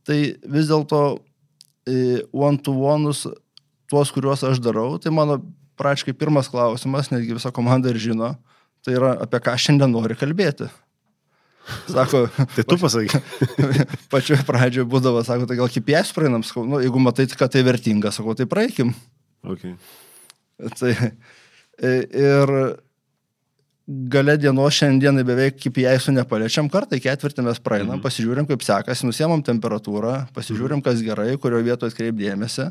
tai 0.04 0.36
vis 0.48 0.68
dėlto 0.70 1.20
e, 1.88 2.22
one-to-one'us, 2.32 3.26
tuos, 3.88 4.10
kuriuos 4.12 4.44
aš 4.48 4.60
darau, 4.64 4.98
tai 5.00 5.12
mano 5.12 5.42
praškai 5.76 6.12
pirmas 6.16 6.48
klausimas, 6.48 7.10
netgi 7.12 7.36
visa 7.36 7.52
komanda 7.52 7.92
ir 7.92 8.00
žino, 8.00 8.34
tai 8.84 8.96
yra 8.96 9.14
apie 9.24 9.40
ką 9.44 9.54
šiandien 9.60 9.92
nori 9.92 10.16
kalbėti. 10.16 10.68
Sako, 11.88 12.24
Tai 12.54 12.64
tu 12.64 12.78
pasakyk. 12.80 13.14
pačioje 14.12 14.42
pradžioje 14.48 14.88
būdavo, 14.88 15.22
sako, 15.26 15.46
tai 15.50 15.56
gal 15.60 15.68
kipės 15.72 16.12
praeinam, 16.16 16.44
sakau, 16.46 16.64
nu, 16.68 16.80
jeigu 16.84 17.00
matai, 17.02 17.26
kad 17.32 17.52
tai 17.52 17.62
vertinga, 17.66 18.12
sakau, 18.14 18.34
tai 18.38 18.46
praeikim. 18.50 18.94
Okay. 19.44 19.74
Tai, 20.78 20.92
e, 21.78 21.92
ir 22.08 22.52
gale 24.12 24.34
dienos 24.40 24.76
šiandienai 24.76 25.22
beveik 25.24 25.56
KPI-sų 25.62 26.12
nepaliečiam, 26.18 26.66
kartą 26.72 26.98
ketvirtį 27.00 27.44
mes 27.46 27.60
praeinam, 27.64 27.96
Mhm. 27.96 28.04
pasižiūrim, 28.04 28.48
kaip 28.48 28.64
sekasi, 28.66 29.06
nusiemam 29.08 29.40
temperatūrą, 29.44 30.26
pasižiūrim, 30.36 30.82
kas 30.84 31.00
gerai, 31.04 31.36
kurio 31.40 31.62
vietoje 31.64 31.92
atkreipdėmėsi. 31.94 32.68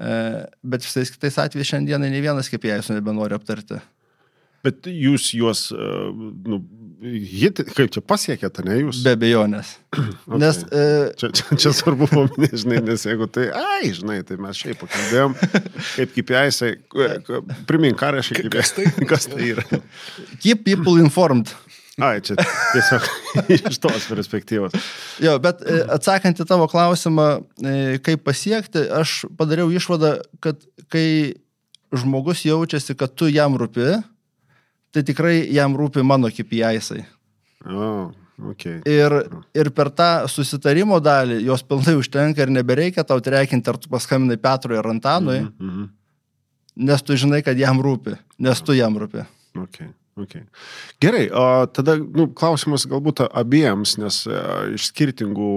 E, 0.00 0.46
Bet 0.64 0.84
visais 0.84 1.10
kitais 1.12 1.36
atvejais 1.40 1.68
šiandienai 1.72 2.10
ne 2.10 2.20
vienas 2.20 2.48
KPI-sų 2.52 2.96
nebenori 2.98 3.36
aptarti. 3.36 3.80
Bet 4.62 4.84
jūs 4.84 5.30
juos, 5.32 5.70
uh, 5.72 6.10
nu, 6.44 6.58
hit, 7.00 7.62
kaip 7.74 7.90
čia 7.94 8.02
pasiekėte, 8.04 8.64
ne 8.66 8.76
jūs? 8.82 9.02
Be 9.06 9.16
abejonės. 9.18 9.76
Okay. 10.30 10.38
Nes 10.38 10.58
e, 10.70 10.82
Čia, 11.18 11.28
čia, 11.34 11.56
čia 11.58 11.70
svarbu 11.74 12.06
paminėti, 12.06 12.60
žinai, 12.62 12.76
nes 12.86 13.02
jeigu 13.02 13.26
tai, 13.34 13.48
ai, 13.56 13.88
žinai, 13.96 14.20
tai 14.26 14.36
mes 14.38 14.54
šiaip 14.54 14.78
pakalbėjom, 14.78 15.34
kaip 15.96 16.12
KPI, 16.14 16.68
primink, 17.66 17.98
ką 17.98 18.12
reiškia 18.14 18.36
KPI. 18.44 18.52
Kas 18.54 18.70
tai? 18.76 18.86
Kas 19.10 19.26
tai 19.32 19.48
yra? 19.56 19.80
keep 20.44 20.62
people 20.68 21.02
informed. 21.02 21.50
Ai, 22.00 22.20
čia 22.24 22.36
tiesiog 22.38 23.08
iš 23.56 23.80
tos 23.82 24.06
perspektyvos. 24.08 24.76
Jo, 25.20 25.34
bet 25.42 25.64
e, 25.66 25.82
atsakant 25.92 26.38
į 26.40 26.46
tavo 26.48 26.68
klausimą, 26.70 27.26
e, 27.58 27.74
kaip 28.06 28.22
pasiekti, 28.28 28.86
aš 29.00 29.24
padariau 29.36 29.72
išvadą, 29.74 30.14
kad 30.44 30.62
kai 30.92 31.34
žmogus 31.90 32.46
jaučiasi, 32.46 32.94
kad 32.94 33.18
tu 33.18 33.28
jam 33.28 33.58
rūpi, 33.58 33.98
tai 34.94 35.04
tikrai 35.06 35.44
jam 35.54 35.76
rūpi 35.78 36.04
mano 36.06 36.30
KPI-sai. 36.32 37.04
O, 37.68 38.10
ok. 38.52 38.66
Ir, 38.88 39.16
ir 39.54 39.70
per 39.76 39.92
tą 39.94 40.10
susitarimo 40.30 41.00
dalį 41.04 41.40
jos 41.46 41.64
pilnai 41.66 41.96
užtenka 42.00 42.44
ir 42.44 42.52
nebereikia 42.54 43.04
tau 43.06 43.22
trekinti, 43.24 43.70
ar 43.70 43.78
tu 43.80 43.92
paskambinai 43.92 44.40
Petrui 44.40 44.80
ar 44.80 44.90
Antanui, 44.90 45.40
mm. 45.44 45.70
Mhm. 45.70 45.88
nes 46.90 47.06
tu 47.06 47.16
žinai, 47.16 47.42
kad 47.46 47.58
jam 47.58 47.82
rūpi, 47.82 48.16
nes 48.38 48.62
tu 48.64 48.76
jam 48.78 48.98
rūpi. 48.98 49.26
Okay. 49.66 49.90
Okay. 50.20 50.42
Gerai, 51.00 51.30
o 51.32 51.66
tada 51.70 51.94
nu, 51.96 52.26
klausimas 52.36 52.84
galbūt 52.90 53.22
abiems, 53.30 53.94
nes 54.00 54.18
e, 54.28 54.40
iš 54.76 54.90
skirtingų 54.90 55.50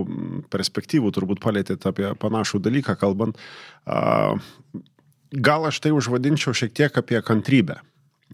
perspektyvų 0.54 1.12
turbūt 1.16 1.42
palėtėte 1.44 1.90
apie 1.90 2.12
panašų 2.22 2.62
dalyką 2.64 2.96
kalbant. 3.02 3.40
A, 3.84 4.36
gal 5.34 5.68
aš 5.68 5.82
tai 5.84 5.92
užvadinčiau 5.96 6.56
šiek 6.56 6.72
tiek 6.78 7.02
apie 7.02 7.20
kantrybę. 7.26 7.82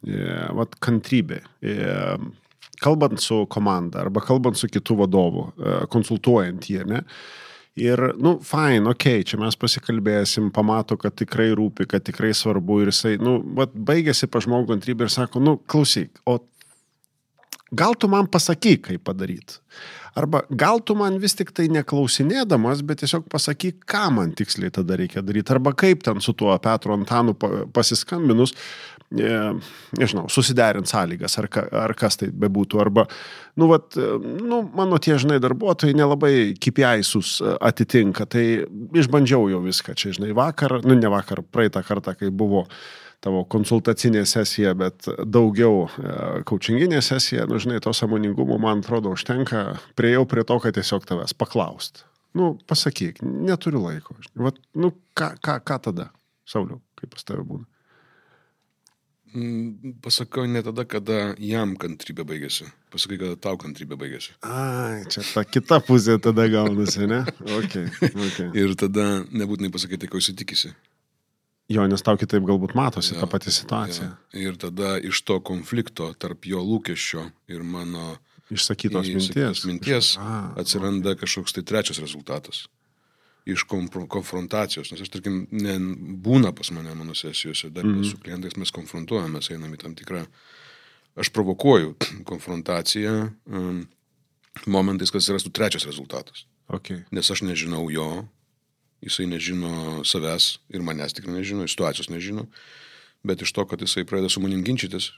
E, 0.07 0.23
vat 0.55 0.77
kantrybė. 0.83 1.41
E, 1.59 1.75
kalbant 2.79 3.19
su 3.19 3.43
komanda 3.51 4.03
arba 4.05 4.23
kalbant 4.23 4.57
su 4.59 4.69
kitu 4.71 4.95
vadovu, 4.99 5.49
e, 5.59 5.77
konsultuojant 5.91 6.69
jį, 6.71 6.85
ne? 6.87 7.03
Ir, 7.79 8.01
nu, 8.19 8.33
fine, 8.43 8.89
ok, 8.91 9.05
čia 9.27 9.37
mes 9.39 9.55
pasikalbėsim, 9.59 10.49
pamato, 10.55 10.97
kad 10.99 11.15
tikrai 11.15 11.51
rūpi, 11.55 11.85
kad 11.87 12.03
tikrai 12.03 12.33
svarbu 12.35 12.81
ir 12.83 12.91
jisai, 12.91 13.13
nu, 13.23 13.37
vat, 13.55 13.71
baigėsi 13.71 14.27
pa 14.27 14.41
žmogų 14.43 14.75
antrybė 14.75 15.07
ir 15.07 15.13
sako, 15.13 15.39
nu, 15.43 15.53
klausyk, 15.69 16.19
o 16.27 16.39
gal 17.75 17.95
tu 17.95 18.09
man 18.11 18.27
pasakyk, 18.27 18.87
kaip 18.89 19.03
padaryti. 19.07 19.59
Arba 20.17 20.41
gal 20.49 20.81
tu 20.81 20.95
man 20.97 21.19
vis 21.21 21.35
tik 21.37 21.51
tai 21.55 21.67
neklausinėdamas, 21.71 22.81
bet 22.87 23.03
tiesiog 23.03 23.27
pasakyk, 23.31 23.83
ką 23.89 24.07
man 24.15 24.31
tiksliai 24.37 24.73
tada 24.73 24.97
reikia 24.99 25.23
daryti. 25.25 25.53
Arba 25.53 25.73
kaip 25.77 26.03
ten 26.03 26.21
su 26.23 26.33
tuo 26.33 26.55
Petru 26.59 26.95
Antanu 26.97 27.35
pa- 27.37 27.65
pasiskambinus, 27.73 28.55
e, 29.13 29.35
nežinau, 29.99 30.25
susiderint 30.33 30.89
sąlygas, 30.89 31.37
ar, 31.39 31.47
ka, 31.47 31.67
ar 31.85 31.93
kas 31.97 32.17
tai 32.19 32.31
bebūtų. 32.33 32.81
Arba, 32.81 33.05
nu, 33.55 33.69
vat, 33.71 33.93
e, 33.95 34.17
nu, 34.41 34.63
mano 34.75 34.97
tie, 34.97 35.15
žinai, 35.21 35.39
darbuotojai 35.43 35.97
nelabai 35.97 36.33
KPI-sus 36.59 37.37
atitinka. 37.61 38.25
Tai 38.29 38.45
išbandžiau 38.99 39.47
jau 39.53 39.61
viską 39.65 39.95
čia, 39.95 40.15
žinai, 40.17 40.33
vakar, 40.37 40.81
nu, 40.83 40.97
ne 40.97 41.13
vakar, 41.13 41.45
praeitą 41.45 41.85
kartą, 41.85 42.17
kai 42.17 42.33
buvo 42.33 42.65
tavo 43.23 43.43
konsultacinė 43.51 44.23
sesija, 44.29 44.75
bet 44.79 45.09
daugiau 45.27 45.87
coachinginė 46.49 47.01
sesija, 47.03 47.47
nu, 47.49 47.59
žinai, 47.61 47.81
to 47.83 47.93
samoningumo, 47.95 48.59
man 48.61 48.83
atrodo, 48.83 49.15
užtenka. 49.15 49.65
Priejau 49.99 50.27
prie 50.29 50.45
to, 50.47 50.59
kad 50.63 50.77
tiesiog 50.77 51.07
tavęs 51.09 51.35
paklaust. 51.37 52.05
Nu, 52.37 52.53
pasakyk, 52.69 53.23
neturiu 53.25 53.81
laiko. 53.87 54.15
Vat, 54.37 54.59
nu, 54.77 54.93
ką, 55.17 55.33
ką, 55.43 55.59
ką 55.65 55.81
tada, 55.89 56.11
Sauliau, 56.49 56.79
kaip 56.97 57.11
pas 57.13 57.25
tave 57.27 57.43
būna? 57.45 57.67
mm, 59.33 59.93
pasakau 60.01 60.47
ne 60.47 60.61
tada, 60.65 60.85
kada 60.89 61.33
jam 61.37 61.75
kantrybė 61.79 62.25
baigėsi. 62.27 62.67
Pasakai, 62.93 63.19
kada 63.21 63.37
tau 63.41 63.57
kantrybė 63.61 63.97
baigėsi. 63.99 64.35
Ai, 64.45 65.03
čia 65.11 65.23
ta 65.33 65.43
kita 65.45 65.79
pusė 65.85 66.17
tada 66.21 66.47
gaunasi, 66.51 67.05
ne? 67.09 67.23
Okay, 67.59 67.89
okay. 68.09 68.49
Ir 68.57 68.75
tada 68.79 69.25
nebūtinai 69.29 69.71
pasakai 69.73 69.99
tai, 70.01 70.09
ko 70.11 70.21
įsitikisi. 70.21 70.73
Jo, 71.69 71.85
nes 71.85 72.01
tau 72.01 72.17
kitaip 72.17 72.45
galbūt 72.49 72.73
matosi 72.77 73.13
ta 73.13 73.27
pati 73.29 73.51
situacija. 73.53 74.07
Ja. 74.09 74.41
Ir 74.41 74.57
tada 74.57 74.95
iš 75.05 75.21
to 75.21 75.37
konflikto 75.45 76.09
tarp 76.17 76.47
jo 76.49 76.63
lūkesčio 76.65 77.27
ir 77.51 77.61
mano 77.61 78.15
Išsakytos 78.49 79.05
minties. 79.05 79.29
išsakytos 79.29 79.65
minties 79.69 80.09
A, 80.17 80.55
atsiranda 80.57 81.13
kažkoks 81.19 81.53
tai 81.53 81.63
trečias 81.69 82.01
rezultatas. 82.01 82.65
Iš 83.49 83.67
konfrontacijos, 83.69 84.89
nes 84.91 85.03
aš, 85.05 85.11
tarkim, 85.13 85.43
ne, 85.53 85.77
būna 86.21 86.51
pas 86.57 86.73
mane 86.73 86.93
mano 86.97 87.15
sesijose, 87.17 87.69
dar 87.73 87.85
mm. 87.85 88.01
su 88.05 88.17
klientais 88.21 88.57
mes 88.57 88.73
konfrontuojame, 88.73 89.41
einame 89.53 89.77
į 89.77 89.83
tam 89.85 89.93
tikrą, 89.97 90.25
aš 91.21 91.31
provokuoju 91.37 91.95
konfrontaciją 92.29 93.15
um, 93.45 93.85
momentais, 94.65 95.13
kad 95.13 95.21
atsirastų 95.21 95.53
trečias 95.53 95.85
rezultatas. 95.85 96.47
Okay. 96.69 97.05
Nes 97.13 97.29
aš 97.29 97.45
nežinau 97.45 97.87
jo, 97.93 98.25
jisai 99.05 99.27
nežino 99.29 100.03
savęs 100.07 100.57
ir 100.73 100.83
manęs 100.85 101.15
tikrai 101.17 101.39
nežino, 101.39 101.67
situacijos 101.67 102.11
nežino, 102.11 102.45
bet 103.23 103.41
iš 103.43 103.53
to, 103.55 103.65
kad 103.69 103.81
jisai 103.81 104.05
pradeda 104.07 104.31
su 104.31 104.43
manim 104.43 104.63
ginčytis, 104.65 105.11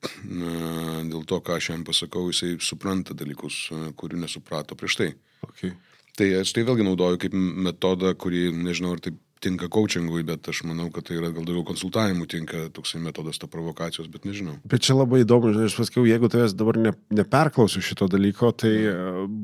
dėl 1.10 1.24
to, 1.28 1.40
ką 1.44 1.58
aš 1.58 1.72
jam 1.72 1.84
pasakau, 1.84 2.28
jisai 2.32 2.56
supranta 2.64 3.16
dalykus, 3.16 3.66
kurių 4.00 4.24
nesuprato 4.24 4.78
prieš 4.78 5.00
tai. 5.00 5.10
Okay. 5.46 5.74
Tai 6.16 6.28
aš 6.40 6.52
tai 6.56 6.64
vėlgi 6.68 6.84
naudoju 6.84 7.20
kaip 7.22 7.34
metodą, 7.36 8.14
kurį 8.18 8.48
nežinau, 8.56 8.94
ar 8.96 9.04
tai 9.04 9.14
tinka 9.40 9.68
coachingui, 9.72 10.22
bet 10.28 10.48
aš 10.52 10.62
manau, 10.68 10.88
kad 10.92 11.06
tai 11.08 11.16
yra 11.16 11.30
gal 11.32 11.46
daugiau 11.46 11.64
konsultavimų 11.68 12.26
tinka 12.30 12.66
toksai 12.76 13.00
metodas 13.02 13.40
to 13.40 13.48
provokacijos, 13.50 14.10
bet 14.12 14.26
nežinau. 14.28 14.58
Bet 14.68 14.84
čia 14.84 14.96
labai 14.98 15.22
įdomu, 15.24 15.52
žinai, 15.54 15.68
aš 15.70 15.76
pasakiau, 15.78 16.04
jeigu 16.08 16.28
tavęs 16.32 16.54
dabar 16.58 16.78
ne, 16.80 16.92
neperklausiu 17.16 17.82
šito 17.84 18.08
dalyko, 18.12 18.52
tai 18.60 18.72
e, 18.90 18.94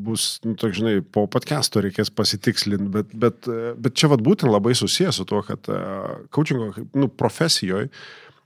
bus, 0.07 0.29
nu, 0.45 0.53
toks, 0.61 0.77
žinai, 0.81 0.99
po 1.01 1.25
podcast'o 1.33 1.83
reikės 1.85 2.13
pasitikslinti, 2.13 2.91
bet, 2.99 3.17
bet, 3.27 3.49
e, 3.49 3.73
bet 3.81 3.97
čia 3.97 4.13
vad 4.13 4.25
būtent 4.27 4.53
labai 4.53 4.77
susijęs 4.77 5.23
su 5.23 5.27
tuo, 5.29 5.41
kad 5.47 5.73
uh, 5.73 6.29
coachingo, 6.35 6.87
nu, 6.99 7.09
profesijoje, 7.09 7.89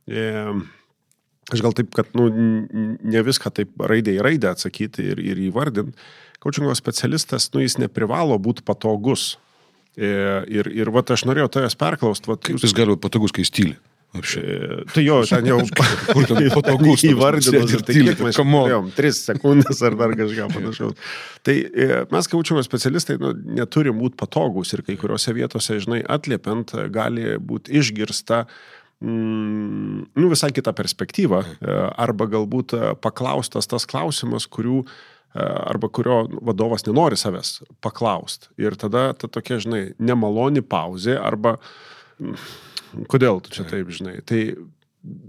e, 0.07 0.25
aš 1.51 1.67
gal 1.67 1.75
taip, 1.77 1.91
kad, 1.99 2.15
nu, 2.19 2.31
ne 2.31 3.27
viską 3.27 3.51
taip 3.59 3.75
raidė 3.91 4.21
į 4.21 4.25
raidę 4.27 4.55
atsakyti 4.55 5.11
ir, 5.13 5.23
ir 5.35 5.45
įvardinti, 5.51 5.99
coachingo 6.41 6.75
specialistas, 6.79 7.51
nu, 7.55 7.67
jis 7.67 7.81
neprivalo 7.83 8.39
būti 8.39 8.63
patogus. 8.67 9.35
E, 9.99 10.11
Ir, 10.51 10.71
ir 10.71 10.91
va, 10.95 11.03
aš 11.03 11.27
norėjau 11.27 11.51
tavęs 11.57 11.79
perklausti, 11.79 12.37
Kaip 12.47 12.61
jis 12.63 12.77
gali 12.77 12.95
būti 12.95 13.07
patogus, 13.07 13.35
kai? 13.35 13.47
Apšiai. 14.11 14.43
E, 14.43 14.85
Tai 14.91 15.03
jo, 15.05 15.21
ten 15.29 15.47
jau 15.47 15.59
patogus, 16.57 17.05
sėdi 17.47 17.77
ir 17.77 17.85
tai 17.87 17.95
kiek 17.95 18.23
mes 18.27 18.39
kalbėjom, 18.41 18.89
tris 18.97 19.21
sekundės 19.29 19.83
ar 19.87 19.95
dar 19.99 20.17
kažką 20.19 20.49
panašaus. 20.57 21.13
Tai 21.47 21.55
e, 21.55 21.87
mes 22.11 22.31
kaučiamo 22.33 22.65
specialistai 22.67 23.21
nu, 23.23 23.31
neturim 23.61 24.01
būti 24.03 24.19
patogus 24.19 24.75
ir 24.75 24.83
kai 24.87 24.99
kuriuose 24.99 25.35
vietose, 25.37 25.79
žinai, 25.87 26.03
atliepiant 26.03 26.75
gali 26.91 27.37
būti 27.39 27.79
išgirsta 27.79 28.43
mm, 28.99 30.11
nu, 30.19 30.33
visai 30.35 30.51
kita 30.59 30.75
perspektyva 30.75 31.45
e, 31.47 31.79
arba 31.95 32.27
galbūt 32.35 32.75
paklaustas 33.07 33.71
tas 33.71 33.87
klausimas, 33.87 34.51
kurių 34.51 34.83
e, 34.83 34.91
arba 35.35 35.91
kurio 35.93 36.25
vadovas 36.43 36.87
nenori 36.89 37.19
savęs 37.21 37.61
paklausti. 37.85 38.51
Ir 38.59 38.75
tada 38.81 39.11
ta 39.15 39.31
tokia, 39.31 39.61
žinai, 39.63 39.85
nemaloni 40.03 40.63
pauzė 40.67 41.15
arba 41.21 41.57
kodėl 43.11 43.41
tu 43.45 43.55
čia 43.55 43.67
taip, 43.69 43.93
žinai. 43.95 44.19
Tai 44.27 44.41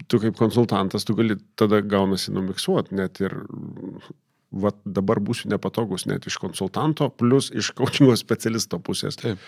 tu 0.10 0.20
kaip 0.20 0.36
konsultantas, 0.40 1.06
tu 1.08 1.16
gali 1.16 1.38
tada 1.60 1.84
gaunasi 1.86 2.34
numiksuoti 2.34 2.98
net 2.98 3.22
ir 3.24 3.38
va, 4.52 4.74
dabar 4.84 5.22
būsiu 5.24 5.52
nepatogus 5.52 6.08
net 6.10 6.26
iš 6.28 6.38
konsultanto, 6.42 7.08
plus 7.14 7.52
iš 7.56 7.72
coachingo 7.78 8.16
specialisto 8.20 8.82
pusės. 8.84 9.20
Taip. 9.22 9.42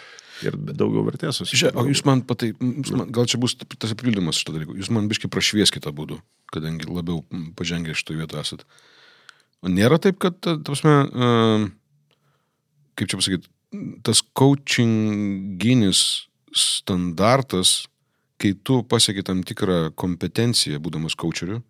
Ir 0.44 0.56
daugiau 0.58 1.04
vertės 1.06 1.44
Žiūrėk, 1.46 1.76
o 1.78 1.86
jūs 1.88 2.02
man 2.08 2.24
patai, 2.28 2.50
jūs 2.58 2.94
man, 2.96 3.12
gal 3.14 3.28
čia 3.30 3.38
bus 3.40 3.54
tas 3.56 3.94
papildymas 3.94 4.40
šito 4.42 4.56
dalyko, 4.56 4.74
jūs 4.80 4.90
man 4.92 5.06
biškai 5.12 5.30
prašvieskite 5.32 5.94
būdų, 5.96 6.18
kadangi 6.52 6.90
labiau 6.90 7.22
pažengę 7.60 7.94
šitoje 7.96 8.24
vietoje 8.24 8.42
esat. 8.42 8.66
Nėra 9.64 10.00
taip, 10.02 10.20
kad, 10.20 10.36
ta 10.44 10.58
ta 10.58 10.74
prasme, 10.74 10.94
uh, 11.08 11.68
kaip 13.00 13.12
čia 13.12 13.20
pasakyti, 13.20 13.48
tas 14.06 14.20
coachinginis 14.36 16.02
standartas, 16.54 17.86
kai 18.42 18.52
tu 18.60 18.82
pasieki 18.84 19.24
tam 19.26 19.42
tikrą 19.48 19.94
kompetenciją, 19.96 20.82
būdamas 20.84 21.16
coacheriu, 21.16 21.62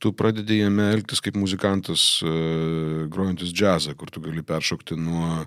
tu 0.00 0.14
pradedi 0.16 0.60
jame 0.60 0.86
elgtis 0.94 1.20
kaip 1.24 1.36
muzikantas, 1.36 2.22
uh, 2.22 3.10
grojantis 3.10 3.50
džiazą, 3.50 3.96
kur 3.98 4.12
tu 4.14 4.22
gali 4.22 4.46
peršokti 4.46 4.96
nuo 4.96 5.42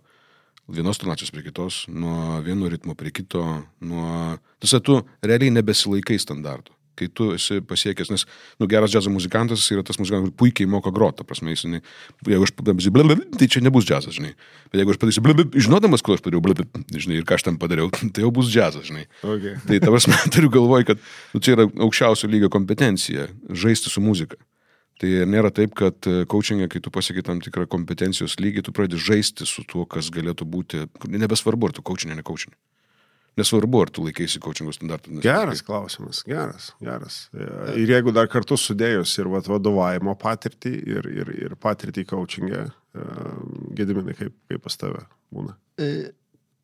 vienos 0.67 0.99
tonacijos 0.99 1.32
prie 1.32 1.47
kitos, 1.47 1.84
nuo 1.88 2.41
vieno 2.43 2.69
ritmo 2.71 2.95
prie 2.95 3.12
kito, 3.12 3.43
nuo... 3.84 4.38
Tiesa, 4.63 4.80
tu 4.80 5.02
realiai 5.23 5.52
nebesilaikai 5.52 6.19
standartų. 6.19 6.76
Kai 7.00 7.08
tu 7.10 7.32
esi 7.34 7.58
pasiekęs, 7.66 8.12
nes, 8.14 8.26
nu, 8.62 8.68
geras 8.70 8.92
džiazo 8.94 9.10
muzikantas 9.10 9.66
yra 9.74 9.82
tas 9.86 9.98
muzikantas, 9.98 10.28
kuris 10.28 10.38
puikiai 10.38 10.70
moka 10.70 10.92
groti, 10.94 11.22
ta 11.22 11.26
prasme, 11.26 11.56
jis, 11.56 11.66
jeigu 12.28 12.46
aš 12.46 12.54
padarysiu, 12.54 12.94
blablabla, 12.94 13.26
tai 13.40 13.48
čia 13.50 13.64
nebus 13.66 13.88
džiazas, 13.90 14.14
žinai. 14.20 14.36
Bet 14.70 14.84
jeigu 14.84 14.94
aš 14.94 15.00
padarysiu, 15.02 15.24
blablabla, 15.26 15.64
žinodamas, 15.66 16.06
ko 16.06 16.14
aš 16.14 16.22
padariau, 16.22 16.44
blablabla, 16.46 16.86
žinai, 16.94 17.18
ir 17.18 17.26
ką 17.26 17.40
aš 17.40 17.48
tam 17.48 17.58
padariau, 17.62 17.90
tai 18.14 18.26
jau 18.28 18.30
bus 18.36 18.52
džiazas, 18.54 18.86
žinai. 18.92 19.08
Okay. 19.26 19.58
Tai 19.70 19.80
ta 19.82 19.94
prasme, 19.96 20.20
turiu 20.36 20.54
galvoj, 20.54 20.86
kad 20.92 21.02
nu, 21.34 21.42
čia 21.42 21.56
yra 21.58 21.66
aukščiausio 21.88 22.30
lygio 22.30 22.52
kompetencija- 22.54 23.26
žaisti 23.64 23.90
su 23.90 24.04
muzika. 24.06 24.38
Tai 25.02 25.10
nėra 25.28 25.50
taip, 25.50 25.74
kad 25.76 26.06
coachingė, 26.30 26.70
kai 26.70 26.80
tu 26.84 26.94
pasiekai 26.94 27.26
tam 27.26 27.42
tikrą 27.44 27.66
kompetencijos 27.68 28.38
lygį, 28.40 28.68
tu 28.68 28.76
pradedi 28.76 29.02
žaisti 29.02 29.48
su 29.50 29.66
tuo, 29.66 29.88
kas 29.90 30.12
galėtų 30.14 30.46
būti. 30.48 30.86
Nebesvarbu, 31.10 31.72
ar 31.72 31.76
tu 31.76 31.82
coachinė, 31.82 32.20
ne 32.20 32.24
coachinė. 32.24 32.54
Nesvarbu, 33.39 33.80
ar 33.82 33.89
tu 33.89 34.04
laikaisi 34.06 34.41
coachingo 34.43 34.74
standartų. 34.76 35.15
Geras 35.24 35.63
klausimas, 35.65 36.22
geras, 36.28 36.72
geras. 36.84 37.19
Ir 37.74 37.89
jeigu 37.96 38.13
dar 38.13 38.30
kartu 38.30 38.60
sudėjus 38.62 39.15
ir 39.17 39.30
vat, 39.34 39.50
vadovavimo 39.50 40.13
patirtį, 40.22 40.74
ir, 40.98 41.10
ir, 41.10 41.32
ir 41.48 41.56
patirtį 41.58 42.06
coachingę, 42.13 42.67
gediminai, 43.74 44.13
kaip, 44.19 44.36
kaip 44.52 44.62
pas 44.62 44.78
tave 44.78 45.02
būna. 45.34 45.58
E, 45.82 46.12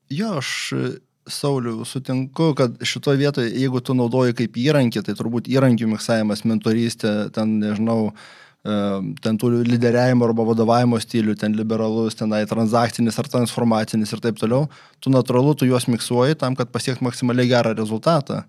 Jo, 0.09 0.37
aš 0.37 0.73
e, 0.73 0.89
Sauliu 1.29 1.85
sutinku, 1.85 2.55
kad 2.57 2.79
šitoje 2.81 3.19
vietoje, 3.21 3.51
jeigu 3.53 3.83
tu 3.85 3.93
naudoji 3.93 4.33
kaip 4.33 4.55
įrankį, 4.57 5.03
tai 5.05 5.13
turbūt 5.13 5.45
įrankių 5.51 5.91
miksavimas, 5.91 6.41
mentorystė, 6.49 7.11
ten, 7.35 7.59
nežinau, 7.61 8.09
e, 8.09 8.48
ten 8.63 9.37
tų 9.39 9.53
lyderiavimo 9.63 10.27
arba 10.27 10.43
vadovavimo 10.49 10.99
stilių, 10.99 11.35
ten 11.39 11.55
liberalus, 11.55 12.17
tenai 12.19 12.41
transakcinis 12.49 13.19
ar 13.21 13.29
transformacinis 13.31 14.11
ir 14.11 14.19
taip 14.23 14.39
toliau, 14.41 14.67
tu 14.99 15.13
natūralu, 15.13 15.55
tu 15.55 15.69
juos 15.69 15.87
miksuoji 15.87 16.35
tam, 16.39 16.57
kad 16.59 16.71
pasiekti 16.73 17.05
maksimaliai 17.07 17.47
gerą 17.47 17.71
rezultatą. 17.77 18.43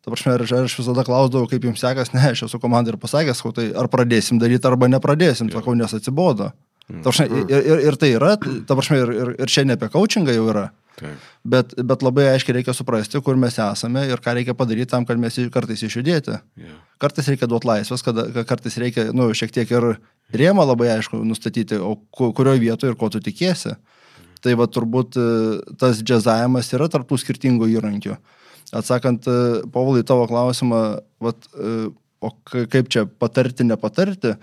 Ta 0.00 0.08
prasme, 0.08 0.32
ar 0.32 0.46
aš 0.64 0.78
visada 0.80 1.04
klausdavau, 1.04 1.44
kaip 1.50 1.66
jums 1.68 1.82
sekas, 1.84 2.14
ne, 2.14 2.22
aš 2.32 2.46
esu 2.46 2.60
komandai 2.62 2.94
ir 2.94 3.00
pasakęs, 3.02 3.44
tai 3.52 3.68
ar 3.76 3.90
pradėsim 3.92 4.40
daryti, 4.40 4.64
arba 4.64 4.88
nepradėsim, 4.88 5.52
sakau, 5.52 5.76
nes 5.76 5.92
atsibodo. 5.92 6.54
Ta 6.88 7.10
prasme, 7.10 7.26
ir, 7.28 7.60
ir, 7.60 7.82
ir 7.90 7.98
tai 8.00 8.14
yra, 8.16 8.32
ta 8.40 8.76
prasme, 8.78 9.02
ir, 9.04 9.12
ir, 9.12 9.34
ir 9.44 9.52
čia 9.52 9.66
ne 9.68 9.76
apie 9.76 9.90
coachingą 9.92 10.32
jau 10.34 10.48
yra. 10.54 10.70
Taip. 10.98 11.28
Bet, 11.46 11.72
bet 11.86 12.02
labai 12.04 12.26
aiškiai 12.34 12.58
reikia 12.58 12.74
suprasti, 12.76 13.20
kur 13.24 13.38
mes 13.40 13.56
esame 13.62 14.02
ir 14.10 14.20
ką 14.20 14.34
reikia 14.36 14.54
padaryti 14.58 14.90
tam, 14.90 15.06
kad 15.08 15.20
mes 15.20 15.38
kartais 15.54 15.84
išjudėti. 15.86 16.36
Yeah. 16.60 16.80
Kartais 17.00 17.30
reikia 17.30 17.48
duoti 17.48 17.70
laisvės, 17.70 18.04
kad 18.04 18.18
kartais 18.48 18.76
reikia, 18.82 19.06
nu, 19.16 19.30
šiek 19.36 19.54
tiek 19.54 19.70
ir 19.72 19.86
rėmą 20.36 20.66
labai 20.68 20.90
aišku 20.96 21.22
nustatyti, 21.24 21.78
o 21.80 21.94
ku- 22.12 22.32
kurioje 22.36 22.60
vietoje 22.66 22.92
ir 22.92 22.98
ko 23.00 23.08
tu 23.12 23.22
tikiesi. 23.24 23.76
Tai 24.40 24.56
va 24.56 24.66
turbūt 24.72 25.16
e, 25.20 25.24
tas 25.80 26.00
džiazavimas 26.00 26.70
yra 26.76 26.88
tarptų 26.92 27.18
skirtingų 27.20 27.68
įrankių. 27.76 28.16
Atsakant, 28.76 29.26
e, 29.28 29.62
Paulai, 29.72 30.04
tavo 30.06 30.24
klausimą, 30.30 30.80
vat, 31.20 31.48
e, 31.56 31.90
o 32.20 32.30
kaip 32.44 32.88
čia 32.92 33.06
patarti, 33.20 33.66
nepatarti, 33.68 34.36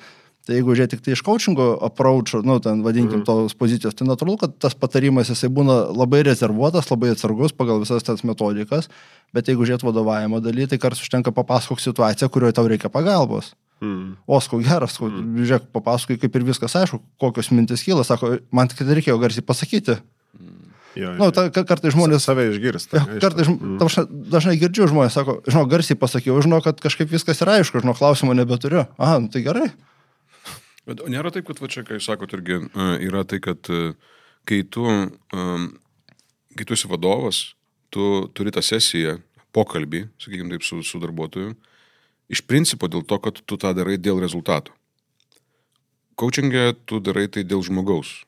tai 0.47 0.57
jeigu 0.57 0.73
žiūrėti 0.73 0.95
tik 0.95 1.03
tai 1.03 1.13
iš 1.17 1.21
coachingo 1.27 1.67
approach, 1.83 2.37
nu, 2.47 2.57
ten 2.63 2.79
vadinkim 2.85 3.25
tos 3.27 3.55
pozicijos, 3.59 3.97
tai 3.99 4.07
natūralu, 4.07 4.39
kad 4.39 4.55
tas 4.63 4.77
patarimas 4.79 5.27
jisai 5.31 5.49
būna 5.51 5.75
labai 5.91 6.23
rezervuotas, 6.23 6.87
labai 6.93 7.11
atsargus 7.11 7.55
pagal 7.55 7.81
visas 7.83 8.05
tas 8.07 8.23
metodikas, 8.27 8.87
bet 9.35 9.51
jeigu 9.51 9.67
žiūrėt 9.67 9.83
vadovavimo 9.83 10.39
daly, 10.43 10.69
tai 10.71 10.79
kartais 10.79 11.03
užtenka 11.03 11.35
papasakok 11.35 11.83
situaciją, 11.83 12.31
kurioje 12.31 12.55
tau 12.55 12.67
reikia 12.71 12.91
pagalbos. 12.93 13.51
Mm. 13.83 14.15
O, 14.25 14.39
skau 14.41 14.61
geras, 14.63 14.95
skau, 14.95 15.11
žiūrėk, 15.11 15.67
papasakoji, 15.75 16.21
kaip 16.23 16.39
ir 16.39 16.47
viskas 16.47 16.77
aišku, 16.79 17.01
kokios 17.21 17.51
mintis 17.51 17.83
kyla, 17.85 18.07
sako, 18.07 18.37
man 18.55 18.71
tik 18.71 18.81
tai 18.81 18.95
reikėjo 18.97 19.19
garsiai 19.21 19.45
pasakyti. 19.45 19.99
Jo, 20.97 21.11
Na, 21.13 21.27
nu, 21.27 21.33
ta, 21.35 21.43
ka- 21.53 21.61
kartais 21.67 21.93
žmonės... 21.93 22.23
save 22.25 22.47
išgirsta. 22.49 23.03
Jo, 23.03 23.19
Kartais 23.21 23.51
mm. 23.51 24.07
dažnai 24.33 24.55
girdžiu 24.57 24.87
žmonės, 24.89 25.13
sako, 25.13 25.37
žinau, 25.45 25.67
garsiai 25.69 25.99
pasakiau, 25.99 26.39
žinau, 26.41 26.57
kad 26.65 26.79
kažkaip 26.81 27.11
viskas 27.11 27.43
yra 27.45 27.59
aišku, 27.59 27.83
žinau, 27.83 27.93
klausimų 27.97 28.33
nebeturiu. 28.39 28.87
Aha, 28.97 29.19
nu, 29.21 29.29
tai 29.29 29.43
gerai. 29.45 29.69
Bet 30.87 31.03
nėra 31.11 31.33
taip, 31.35 31.47
kad 31.49 31.59
va 31.59 31.69
čia, 31.71 31.83
kai 31.87 31.99
sakot, 32.03 32.31
irgi 32.37 32.61
a, 32.63 32.93
yra 33.03 33.25
tai, 33.27 33.41
kad 33.43 33.67
a, 33.73 33.91
kai 34.47 34.61
tu, 34.63 34.87
um, 34.87 35.69
kai 36.55 36.67
tu 36.67 36.77
esi 36.77 36.89
vadovas, 36.89 37.43
tu 37.91 38.27
turi 38.35 38.53
tą 38.55 38.63
sesiją, 38.63 39.17
pokalbį, 39.55 40.05
sakykime 40.21 40.55
taip, 40.55 40.63
su, 40.67 40.79
su 40.85 41.01
darbuotoju 41.03 41.55
Iš 42.27 42.43
principo 42.43 42.89
dėl 42.91 43.05
to, 43.07 43.19
kad 43.23 43.39
tu 43.47 43.55
tą 43.59 43.71
darai 43.75 43.95
dėl 43.95 44.19
rezultato. 44.19 44.73
Coachingė 46.19 46.73
tu 46.89 46.99
darai 46.99 47.27
tai 47.31 47.45
dėl 47.47 47.63
žmogaus. 47.63 48.25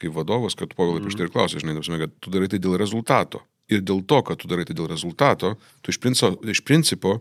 Kaip 0.00 0.14
vadovas, 0.16 0.56
kad 0.56 0.72
povilai 0.72 1.02
prieš 1.04 1.18
tai 1.18 1.26
ir 1.26 1.32
klausai, 1.34 1.60
žinai, 1.60 1.76
tapsime, 1.76 1.98
kad 2.00 2.14
tu 2.24 2.32
darai 2.32 2.48
tai 2.48 2.60
dėl 2.62 2.78
rezultato. 2.80 3.42
Ir 3.68 3.84
dėl 3.84 4.00
to, 4.08 4.22
kad 4.24 4.40
tu 4.40 4.48
darai 4.48 4.64
tai 4.64 4.76
dėl 4.78 4.88
rezultato, 4.88 5.52
tu 5.84 5.92
iš 5.92 6.00
principo, 6.00 6.32
iš 6.48 6.64
principo 6.64 7.18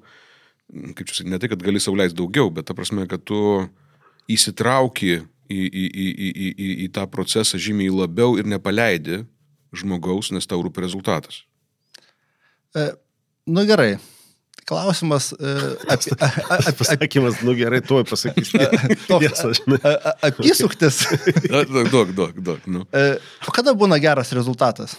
kaip 0.69 1.09
čia 1.09 1.17
sakyti, 1.17 1.33
ne 1.33 1.39
tai, 1.41 1.49
kad 1.51 1.65
gali 1.65 1.81
sauliais 1.81 2.13
daugiau, 2.15 2.51
bet 2.53 2.69
ta 2.69 2.75
prasme, 2.77 3.03
kad 3.09 3.25
tu 3.25 3.41
įsitrauki 4.29 5.19
į, 5.49 5.57
į, 5.57 5.57
į, 5.57 5.87
į, 5.89 6.29
į, 6.29 6.49
į, 6.53 6.69
į 6.85 6.87
tą 6.95 7.05
procesą 7.09 7.59
žymiai 7.61 7.91
labiau 7.93 8.37
ir 8.39 8.47
nepaleidi 8.49 9.23
žmogaus, 9.75 10.31
nes 10.33 10.47
tau 10.49 10.61
rūpi 10.65 10.83
rezultatas. 10.85 11.43
E, 12.77 12.91
nu 13.49 13.65
gerai. 13.69 13.97
Klausimas 14.69 15.31
e, 15.33 15.53
apie... 15.93 16.13
Pasakymas, 16.77 17.41
nu 17.45 17.55
gerai, 17.57 17.81
tuoj 17.81 18.05
pasakysiu. 18.09 18.61
Apysuktis. 20.21 21.01
Duok, 21.49 22.13
duok, 22.13 22.37
duok. 22.37 22.67
Nu. 22.69 22.85
E, 22.93 23.17
o 23.47 23.53
kada 23.55 23.73
būna 23.77 23.97
geras 24.01 24.33
rezultatas? 24.37 24.97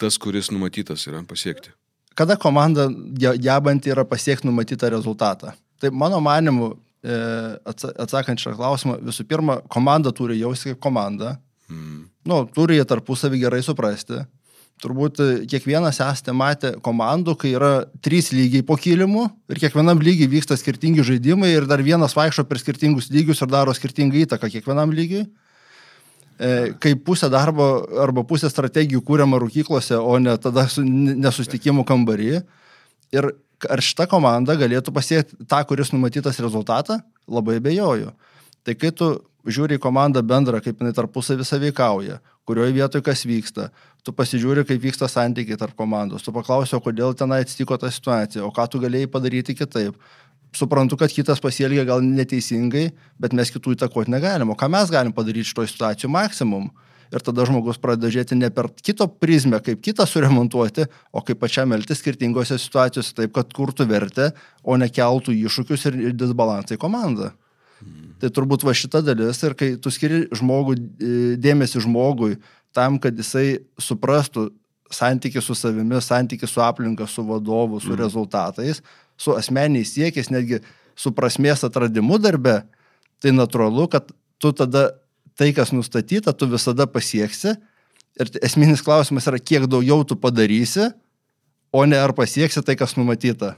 Tas, 0.00 0.16
kuris 0.18 0.48
numatytas 0.50 1.04
yra 1.10 1.20
pasiekti. 1.28 1.74
Kada 2.16 2.36
komanda 2.40 2.88
ge- 2.88 3.36
gebanti 3.40 3.92
yra 3.92 4.04
pasiekti 4.08 4.48
numatytą 4.48 4.90
rezultatą? 4.92 5.52
Tai 5.80 5.90
mano 5.92 6.20
manimu, 6.24 6.72
atsakant 7.02 8.38
šią 8.38 8.54
klausimą, 8.58 8.98
visų 9.02 9.24
pirma, 9.26 9.60
komanda 9.72 10.12
turi 10.14 10.38
jausti 10.40 10.70
kaip 10.72 10.80
komanda. 10.84 11.36
Mm. 11.70 12.04
Nu, 12.28 12.44
turi 12.54 12.76
jie 12.78 12.84
tarpusavį 12.86 13.40
gerai 13.42 13.62
suprasti. 13.66 14.20
Turbūt 14.82 15.18
e, 15.22 15.26
kiekvienas 15.50 16.00
esate 16.02 16.32
matę 16.34 16.72
komandų, 16.82 17.36
kai 17.38 17.52
yra 17.54 17.72
trys 18.02 18.32
lygiai 18.34 18.64
po 18.66 18.74
kilimu 18.78 19.28
ir 19.50 19.60
kiekvienam 19.62 20.00
lygiai 20.02 20.30
vyksta 20.32 20.56
skirtingi 20.58 21.04
žaidimai 21.06 21.52
ir 21.54 21.66
dar 21.70 21.82
vienas 21.86 22.14
vaikšto 22.18 22.44
per 22.50 22.58
skirtingus 22.58 23.10
lygius 23.14 23.42
ir 23.44 23.50
daro 23.52 23.74
skirtingą 23.74 24.24
įtaką 24.24 24.50
kiekvienam 24.50 24.90
lygiui. 24.94 25.26
E, 26.42 26.72
Kai 26.82 26.94
pusė 26.98 27.28
darbo 27.30 27.68
arba 28.02 28.24
pusė 28.26 28.50
strategijų 28.50 29.02
kūriama 29.06 29.38
rūkyklose, 29.42 29.98
o 30.02 30.18
ne 30.18 30.34
tada 30.42 30.64
su- 30.68 30.82
n- 30.82 31.14
nesustikimų 31.22 31.84
kambarį. 31.86 32.42
Ir 33.14 33.30
ar 33.70 33.82
šita 33.82 34.08
komanda 34.10 34.56
galėtų 34.58 34.94
pasiekti 34.94 35.44
tą, 35.48 35.60
kuris 35.68 35.92
numatytas 35.94 36.40
rezultatą, 36.42 37.00
labai 37.30 37.58
bejoju. 37.62 38.12
Tai 38.62 38.74
kai 38.78 38.90
tu 38.94 39.14
žiūri 39.46 39.78
į 39.78 39.82
komandą 39.82 40.22
bendrą, 40.22 40.60
kaip 40.62 40.80
jinai 40.80 40.94
tarpusavį 40.94 41.46
saveikauja, 41.46 42.20
kurioje 42.46 42.74
vietoje 42.76 43.04
kas 43.06 43.24
vyksta, 43.26 43.70
tu 44.06 44.14
pasižiūri, 44.14 44.64
kaip 44.66 44.82
vyksta 44.82 45.08
santykiai 45.10 45.58
tarp 45.58 45.74
komandos, 45.78 46.22
tu 46.22 46.34
paklausi, 46.34 46.78
kodėl 46.82 47.16
tenai 47.18 47.42
atsitiko 47.44 47.78
ta 47.78 47.90
situacija, 47.90 48.44
o 48.46 48.52
ką 48.54 48.68
tu 48.70 48.82
galėjai 48.82 49.10
padaryti 49.10 49.56
kitaip. 49.58 49.98
Suprantu, 50.52 50.98
kad 51.00 51.08
kitas 51.08 51.40
pasielgia 51.40 51.86
gal 51.88 52.02
neteisingai, 52.04 52.90
bet 53.20 53.32
mes 53.32 53.48
kitų 53.54 53.72
įtakoti 53.78 54.12
negalim. 54.12 54.50
O 54.52 54.56
ką 54.58 54.68
mes 54.68 54.90
galim 54.92 55.14
padaryti 55.16 55.48
šitoje 55.48 55.70
situacijoje 55.72 56.12
maksimum? 56.12 56.66
Ir 57.12 57.20
tada 57.20 57.44
žmogus 57.44 57.76
pradeda 57.80 58.08
žiūrėti 58.08 58.38
ne 58.38 58.48
per 58.54 58.70
kito 58.72 59.04
prizmę, 59.20 59.58
kaip 59.64 59.82
kitą 59.84 60.06
suremontuoti, 60.08 60.86
o 61.12 61.20
kaip 61.20 61.42
pačiam 61.42 61.74
elgtis 61.76 62.00
skirtingose 62.00 62.56
situacijose, 62.56 63.12
taip, 63.18 63.34
kad 63.36 63.52
kurtų 63.52 63.84
vertę, 63.90 64.30
o 64.64 64.78
ne 64.80 64.88
keltų 64.88 65.34
iššūkius 65.36 65.84
ir, 65.90 65.98
ir 66.08 66.16
disbalansą 66.16 66.78
į 66.78 66.80
komandą. 66.80 67.34
Tai 68.22 68.30
turbūt 68.30 68.64
va 68.64 68.72
šita 68.76 69.02
dalis 69.04 69.42
ir 69.42 69.56
kai 69.58 69.74
tu 69.82 69.90
skiri 69.92 70.24
žmogų, 70.38 70.76
e, 70.78 71.12
dėmesį 71.42 71.82
žmogui 71.84 72.36
tam, 72.72 72.96
kad 73.02 73.18
jisai 73.18 73.60
suprastų 73.76 74.48
santykių 74.92 75.42
su 75.42 75.56
savimi, 75.58 75.98
santykių 76.00 76.48
su 76.48 76.62
aplinka, 76.62 77.08
su 77.10 77.24
vadovu, 77.26 77.80
su 77.82 77.96
rezultatais, 77.98 78.80
su 79.18 79.34
asmeniais 79.36 79.92
siekiais, 79.96 80.30
netgi 80.32 80.60
su 80.96 81.12
prasmės 81.16 81.64
atradimu 81.66 82.20
darbe, 82.22 82.60
tai 83.22 83.34
natūralu, 83.34 83.88
kad 83.90 84.12
tu 84.42 84.52
tada 84.56 84.90
tai, 85.38 85.52
kas 85.56 85.72
nustatyta, 85.72 86.32
tu 86.32 86.48
visada 86.50 86.86
pasieksi. 86.90 87.56
Ir 88.20 88.28
esminis 88.44 88.84
klausimas 88.84 89.26
yra, 89.30 89.40
kiek 89.40 89.64
daugiau 89.70 90.04
tu 90.04 90.18
padarysi, 90.20 90.90
o 91.72 91.84
ne 91.88 91.96
ar 91.96 92.12
pasieksi 92.16 92.60
tai, 92.64 92.76
kas 92.76 92.98
numatyta. 92.98 93.54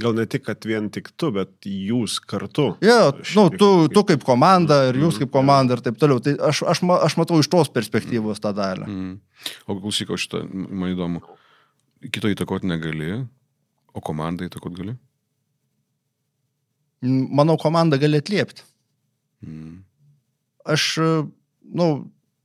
Gal 0.00 0.14
ne 0.16 0.24
tik, 0.24 0.46
kad 0.46 0.62
vien 0.64 0.86
tik 0.88 1.10
tu, 1.20 1.28
bet 1.34 1.66
jūs 1.68 2.14
kartu. 2.24 2.70
Jo, 2.80 3.10
nu, 3.12 3.26
Šiek 3.28 3.58
tu, 3.60 3.68
tu 3.92 4.02
kaip 4.08 4.22
komanda 4.24 4.78
ir 4.88 4.96
jūs 5.02 5.18
kaip 5.20 5.28
komanda 5.34 5.76
ir 5.76 5.82
taip 5.84 5.98
toliau. 6.00 6.22
Tai 6.24 6.32
aš, 6.48 6.62
aš, 6.72 6.80
aš 6.80 7.16
matau 7.20 7.40
iš 7.42 7.50
tos 7.52 7.68
perspektyvos 7.74 8.40
tą 8.40 8.54
dalį. 8.56 8.88
Mm. 8.88 9.12
O 9.68 9.76
klausyk, 9.76 10.14
o 10.14 10.16
šitą, 10.16 10.46
man 10.48 10.94
įdomu, 10.94 11.20
kito 12.08 12.30
įtakoti 12.32 12.70
negali, 12.70 13.18
o 13.92 14.00
komandą 14.00 14.48
įtakoti 14.48 14.80
gali? 14.80 14.96
Manau, 17.02 17.58
komanda 17.60 18.00
gali 18.00 18.22
atliepti. 18.22 18.64
Mm. 19.44 19.82
Aš, 20.68 20.84
nu, 21.62 21.88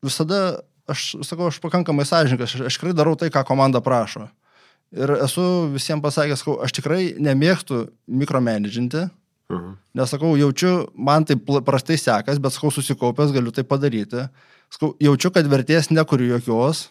visada, 0.06 0.64
aš 0.90 1.14
sakau, 1.28 1.52
aš 1.52 1.62
pakankamai 1.64 2.08
sąžininkas, 2.08 2.56
aš, 2.56 2.66
aš 2.70 2.80
tikrai 2.80 2.96
darau 2.98 3.16
tai, 3.20 3.30
ką 3.34 3.44
komanda 3.48 3.84
prašo. 3.84 4.28
Ir 4.96 5.12
esu 5.20 5.68
visiems 5.74 6.04
pasakęs, 6.04 6.42
sakau, 6.42 6.58
aš 6.64 6.74
tikrai 6.80 7.02
nemėgstu 7.20 7.86
mikromanaginti, 8.08 9.08
Aha. 9.48 9.78
Nes 9.96 10.12
sakau, 10.12 10.34
jaučiu, 10.36 10.90
man 10.94 11.24
tai 11.26 11.38
prastai 11.40 11.96
sekas, 12.00 12.40
bet 12.44 12.56
sakau, 12.56 12.72
susikaupęs 12.74 13.32
galiu 13.36 13.54
tai 13.56 13.64
padaryti. 13.64 14.28
Sakau, 14.74 14.92
jaučiu, 15.00 15.32
kad 15.32 15.48
vertės 15.48 15.88
nekuriu 15.94 16.34
jokios. 16.34 16.90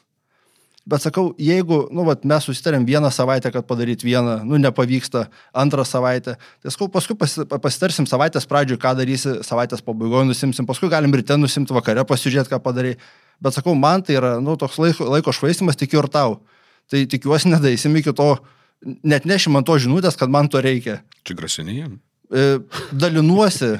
Bet 0.86 1.02
sakau, 1.02 1.32
jeigu, 1.42 1.80
nu, 1.90 2.04
vat, 2.06 2.22
mes 2.22 2.44
susitarėm 2.46 2.84
vieną 2.86 3.08
savaitę, 3.10 3.50
kad 3.50 3.66
padaryti 3.66 4.06
vieną, 4.06 4.36
nu, 4.46 4.58
nepavyksta, 4.62 5.24
antrą 5.50 5.82
savaitę, 5.82 6.36
tai 6.62 6.70
sakau, 6.70 6.86
paskui 6.94 7.16
pasi, 7.18 7.42
pasitarsim 7.50 8.06
savaitės 8.06 8.46
pradžioje, 8.46 8.78
ką 8.84 8.92
darysi, 9.00 9.32
savaitės 9.46 9.82
pabaigoje 9.82 10.28
nusimsim, 10.28 10.68
paskui 10.68 10.90
galim 10.92 11.10
ryte 11.18 11.34
nusimti 11.40 11.74
vakare, 11.74 12.06
pasižiūrėti, 12.06 12.52
ką 12.54 12.62
padarai. 12.62 12.94
Bet 13.42 13.58
sakau, 13.58 13.74
man 13.74 14.06
tai 14.06 14.20
yra, 14.20 14.36
nu, 14.38 14.54
toks 14.60 14.78
laiko, 14.78 15.10
laiko 15.10 15.34
švaistimas, 15.34 15.78
tikiu 15.80 16.04
ir 16.04 16.10
tau. 16.12 16.38
Tai 16.86 17.02
tikiuosi, 17.10 17.50
nedaisim 17.50 17.98
iki 17.98 18.14
to, 18.14 18.30
net 19.02 19.26
nešim 19.26 19.58
man 19.58 19.66
to 19.66 19.74
žinutės, 19.82 20.14
kad 20.14 20.30
man 20.30 20.46
to 20.46 20.62
reikia 20.62 21.00
Čia 21.26 21.34
grasinėjim. 21.34 21.98
e, 22.30 22.46
dalinuosi, 22.94 23.74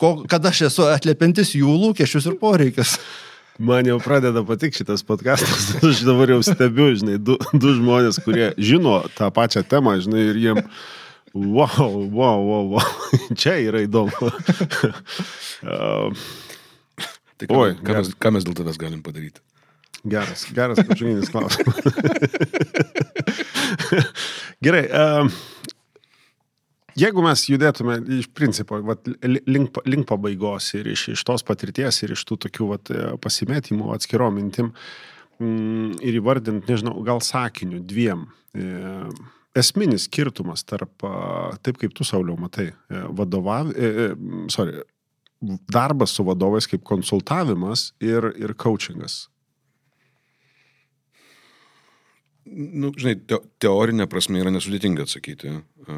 ko, 0.00 0.22
kad 0.24 0.48
aš 0.48 0.70
esu 0.70 0.88
atliepiantis 0.88 1.52
jų 1.58 1.76
lūkesčius 1.84 2.32
ir 2.32 2.40
poreikius. 2.40 2.96
Man 3.58 3.88
jau 3.88 3.96
pradeda 4.04 4.42
patikti 4.44 4.82
šitas 4.82 5.02
podcastas, 5.06 5.70
aš 5.86 6.02
dabar 6.04 6.28
jau 6.34 6.42
stebiu, 6.44 6.90
žinai, 6.98 7.16
du, 7.16 7.38
du 7.56 7.72
žmonės, 7.78 8.20
kurie 8.24 8.50
žino 8.60 8.98
tą 9.16 9.30
pačią 9.32 9.62
temą, 9.64 9.96
žinai, 10.04 10.26
ir 10.32 10.40
jiem, 10.42 10.60
wow, 11.32 11.96
wow, 12.12 12.42
wow, 12.44 12.66
wow. 12.74 12.90
čia 13.40 13.56
yra 13.64 13.80
įdomu. 13.86 14.12
Uh, 15.64 16.12
Tai 17.36 17.48
ką, 17.48 17.56
Oi, 17.60 17.74
ką, 17.84 17.96
mes, 17.98 18.12
ką 18.16 18.32
mes 18.32 18.44
dėl 18.48 18.56
tavęs 18.56 18.78
galim 18.80 19.02
padaryti? 19.04 19.42
Geras, 20.06 20.46
geras 20.56 20.80
pažinginis 20.88 21.28
klausimas. 21.28 21.80
Gerai. 24.64 24.86
Um, 24.88 25.28
jeigu 26.98 27.24
mes 27.24 27.44
judėtume 27.50 27.98
iš 28.18 28.30
principo 28.36 28.80
vat, 28.86 29.06
li- 29.24 29.44
link, 29.48 29.78
link 29.88 30.08
pabaigos 30.08 30.72
ir 30.78 30.90
iš, 30.94 31.08
iš 31.16 31.24
tos 31.28 31.46
patirties 31.46 32.02
ir 32.02 32.16
iš 32.16 32.24
tų 32.28 32.40
tokių 32.46 32.70
vat, 32.72 32.92
pasimetymų 33.22 33.92
atskirom 33.96 34.36
mintim 34.40 34.72
mm, 35.38 36.02
ir 36.02 36.20
įvardint, 36.20 36.68
nežinau, 36.68 36.96
gal 37.06 37.22
sakiniu 37.24 37.82
dviem. 37.84 38.26
E, 38.56 38.66
esminis 39.56 40.06
skirtumas 40.08 40.64
tarp, 40.68 41.04
taip 41.64 41.80
kaip 41.80 41.94
tu 41.96 42.04
Sauliau 42.04 42.36
matai, 42.40 42.70
e, 42.72 43.02
vadovav, 43.16 43.72
e, 43.72 43.88
e, 43.88 44.10
sorry, 44.52 44.82
darbas 45.72 46.14
su 46.16 46.24
vadovais 46.26 46.68
kaip 46.68 46.84
konsultavimas 46.86 47.90
ir, 48.00 48.32
ir 48.40 48.54
coachingas. 48.56 49.26
Nu, 52.46 52.92
žinai, 52.94 53.16
te, 53.26 53.38
teorinė 53.62 54.06
prasme 54.10 54.38
yra 54.38 54.52
nesudėtinga 54.54 55.06
atsakyti, 55.06 55.50
a, 55.50 55.96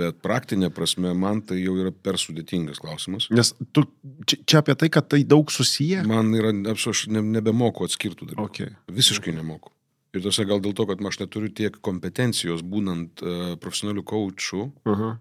bet 0.00 0.18
praktinė 0.24 0.70
prasme 0.74 1.12
man 1.14 1.44
tai 1.46 1.60
jau 1.60 1.76
yra 1.78 1.92
per 1.94 2.18
sudėtingas 2.18 2.82
klausimas. 2.82 3.28
Nes 3.30 3.52
tu 3.70 3.84
čia, 4.26 4.40
čia 4.42 4.62
apie 4.64 4.74
tai, 4.80 4.90
kad 4.92 5.06
tai 5.12 5.22
daug 5.28 5.52
susiję. 5.54 6.02
Man 6.10 6.34
yra, 6.34 6.50
aš 6.74 7.04
ne, 7.14 7.22
nebemoku 7.38 7.86
atskirtų 7.86 8.32
dalykų. 8.32 8.48
Okay. 8.50 8.74
Visiškai 8.90 9.36
nemoku. 9.36 9.70
Ir 10.10 10.24
tas 10.24 10.40
gal 10.42 10.58
dėl 10.62 10.74
to, 10.74 10.88
kad 10.90 11.02
aš 11.06 11.20
neturiu 11.22 11.52
tiek 11.54 11.76
kompetencijos 11.86 12.64
būnant 12.66 13.22
uh, 13.22 13.52
profesionaliu 13.62 14.02
coachu, 14.02 14.66
Aha. 14.90 15.12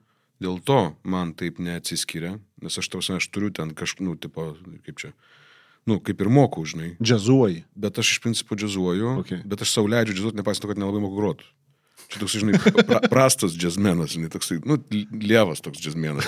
dėl 0.41 0.57
to 0.65 0.79
man 1.05 1.35
taip 1.37 1.61
neatsiskiria, 1.61 2.39
nes 2.63 2.79
aš, 2.81 2.89
tavas, 2.89 3.11
aš 3.19 3.29
turiu 3.29 3.51
ten 3.53 3.75
kažkaip, 3.77 4.07
nu, 4.07 4.17
tipo, 4.17 4.55
kaip 4.87 4.97
čia, 4.97 5.13
nu, 5.89 5.99
kaip 6.03 6.21
ir 6.21 6.29
moku, 6.33 6.65
žinai. 6.69 6.93
Džiazuoji. 7.01 7.63
Bet 7.75 8.01
aš 8.01 8.15
iš 8.15 8.23
principo 8.25 8.57
džiazuoju, 8.59 9.15
Okay. 9.23 9.41
bet 9.45 9.65
aš 9.65 9.73
savo 9.75 9.89
leidžiu 9.91 10.15
džiazuoti, 10.15 10.39
nepaisant 10.39 10.67
to, 10.67 10.71
kad 10.71 10.81
nelabai 10.81 11.01
moku 11.03 11.17
groti. 11.19 11.49
Čia 12.09 12.23
toks, 12.23 12.33
žinai, 12.41 12.57
pra, 12.87 12.99
prastas 13.05 13.53
džiazmenas, 13.53 14.15
žinai, 14.15 14.31
toks, 14.33 14.49
nu, 14.65 14.79
lievas 15.13 15.61
toks 15.61 15.77
džiazmenas. 15.77 16.25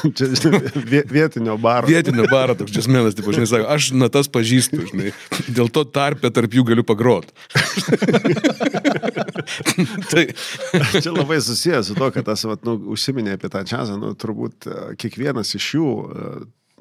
Vietinio 1.15 1.55
baro. 1.57 1.89
Vietinio 1.89 2.27
baro 2.29 2.53
toks 2.59 2.75
džiazmenas, 2.75 3.17
tipo, 3.17 3.33
žinai, 3.33 3.47
sako, 3.49 3.65
aš 3.73 3.87
natas 3.97 4.29
pažįstu, 4.29 4.83
žinai, 4.91 5.09
dėl 5.49 5.71
to 5.73 5.81
tarpę 5.89 6.29
tarp 6.29 6.53
jų 6.53 6.67
galiu 6.69 6.85
pagrot. 6.85 7.33
tai, 10.13 10.27
Čia 11.01 11.15
labai 11.15 11.41
susijęs 11.41 11.89
su 11.89 11.97
to, 11.97 12.11
kad 12.13 12.29
tas, 12.29 12.45
vat, 12.45 12.61
nu, 12.67 12.77
užsiminė 12.93 13.39
apie 13.39 13.49
tą 13.49 13.65
džiazą, 13.65 13.97
nu, 14.01 14.13
turbūt 14.13 14.69
e, 14.69 14.79
kiekvienas 15.01 15.55
iš 15.57 15.71
jų, 15.79 15.91
e, 15.97 16.33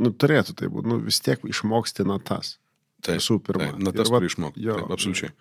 nu, 0.04 0.12
turėtų 0.12 0.60
tai 0.60 0.68
būti, 0.68 0.92
nu, 0.92 1.00
vis 1.08 1.24
tiek 1.24 1.40
išmoksti 1.48 2.04
natas. 2.04 2.58
Taip, 3.02 3.18
Visų 3.20 3.40
pirma. 3.46 3.70
Taip, 3.72 3.82
na, 3.86 3.92
tas 3.96 4.12
turi 4.12 4.30
išmokti. 4.30 4.62
jo. 4.64 4.78
Taip, 4.78 4.94
absoliučiai. 4.96 5.34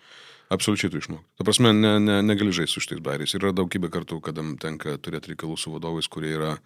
Absoliučiai 0.50 0.90
tu 0.90 0.98
išmokti. 0.98 1.26
Ta 1.38 1.46
prasme, 1.46 1.72
ne, 1.76 1.94
ne, 2.02 2.20
negali 2.26 2.52
žaisti 2.52 2.74
su 2.74 2.82
šitais 2.82 3.02
bairiais. 3.06 3.36
Yra 3.38 3.52
daugybė 3.54 3.90
kartų, 3.94 4.18
kada 4.24 4.42
tenka 4.62 4.96
turėti 4.98 5.34
reikalų 5.34 5.58
su 5.60 5.70
vadovais, 5.74 6.08
kurie 6.10 6.32
yra 6.34 6.56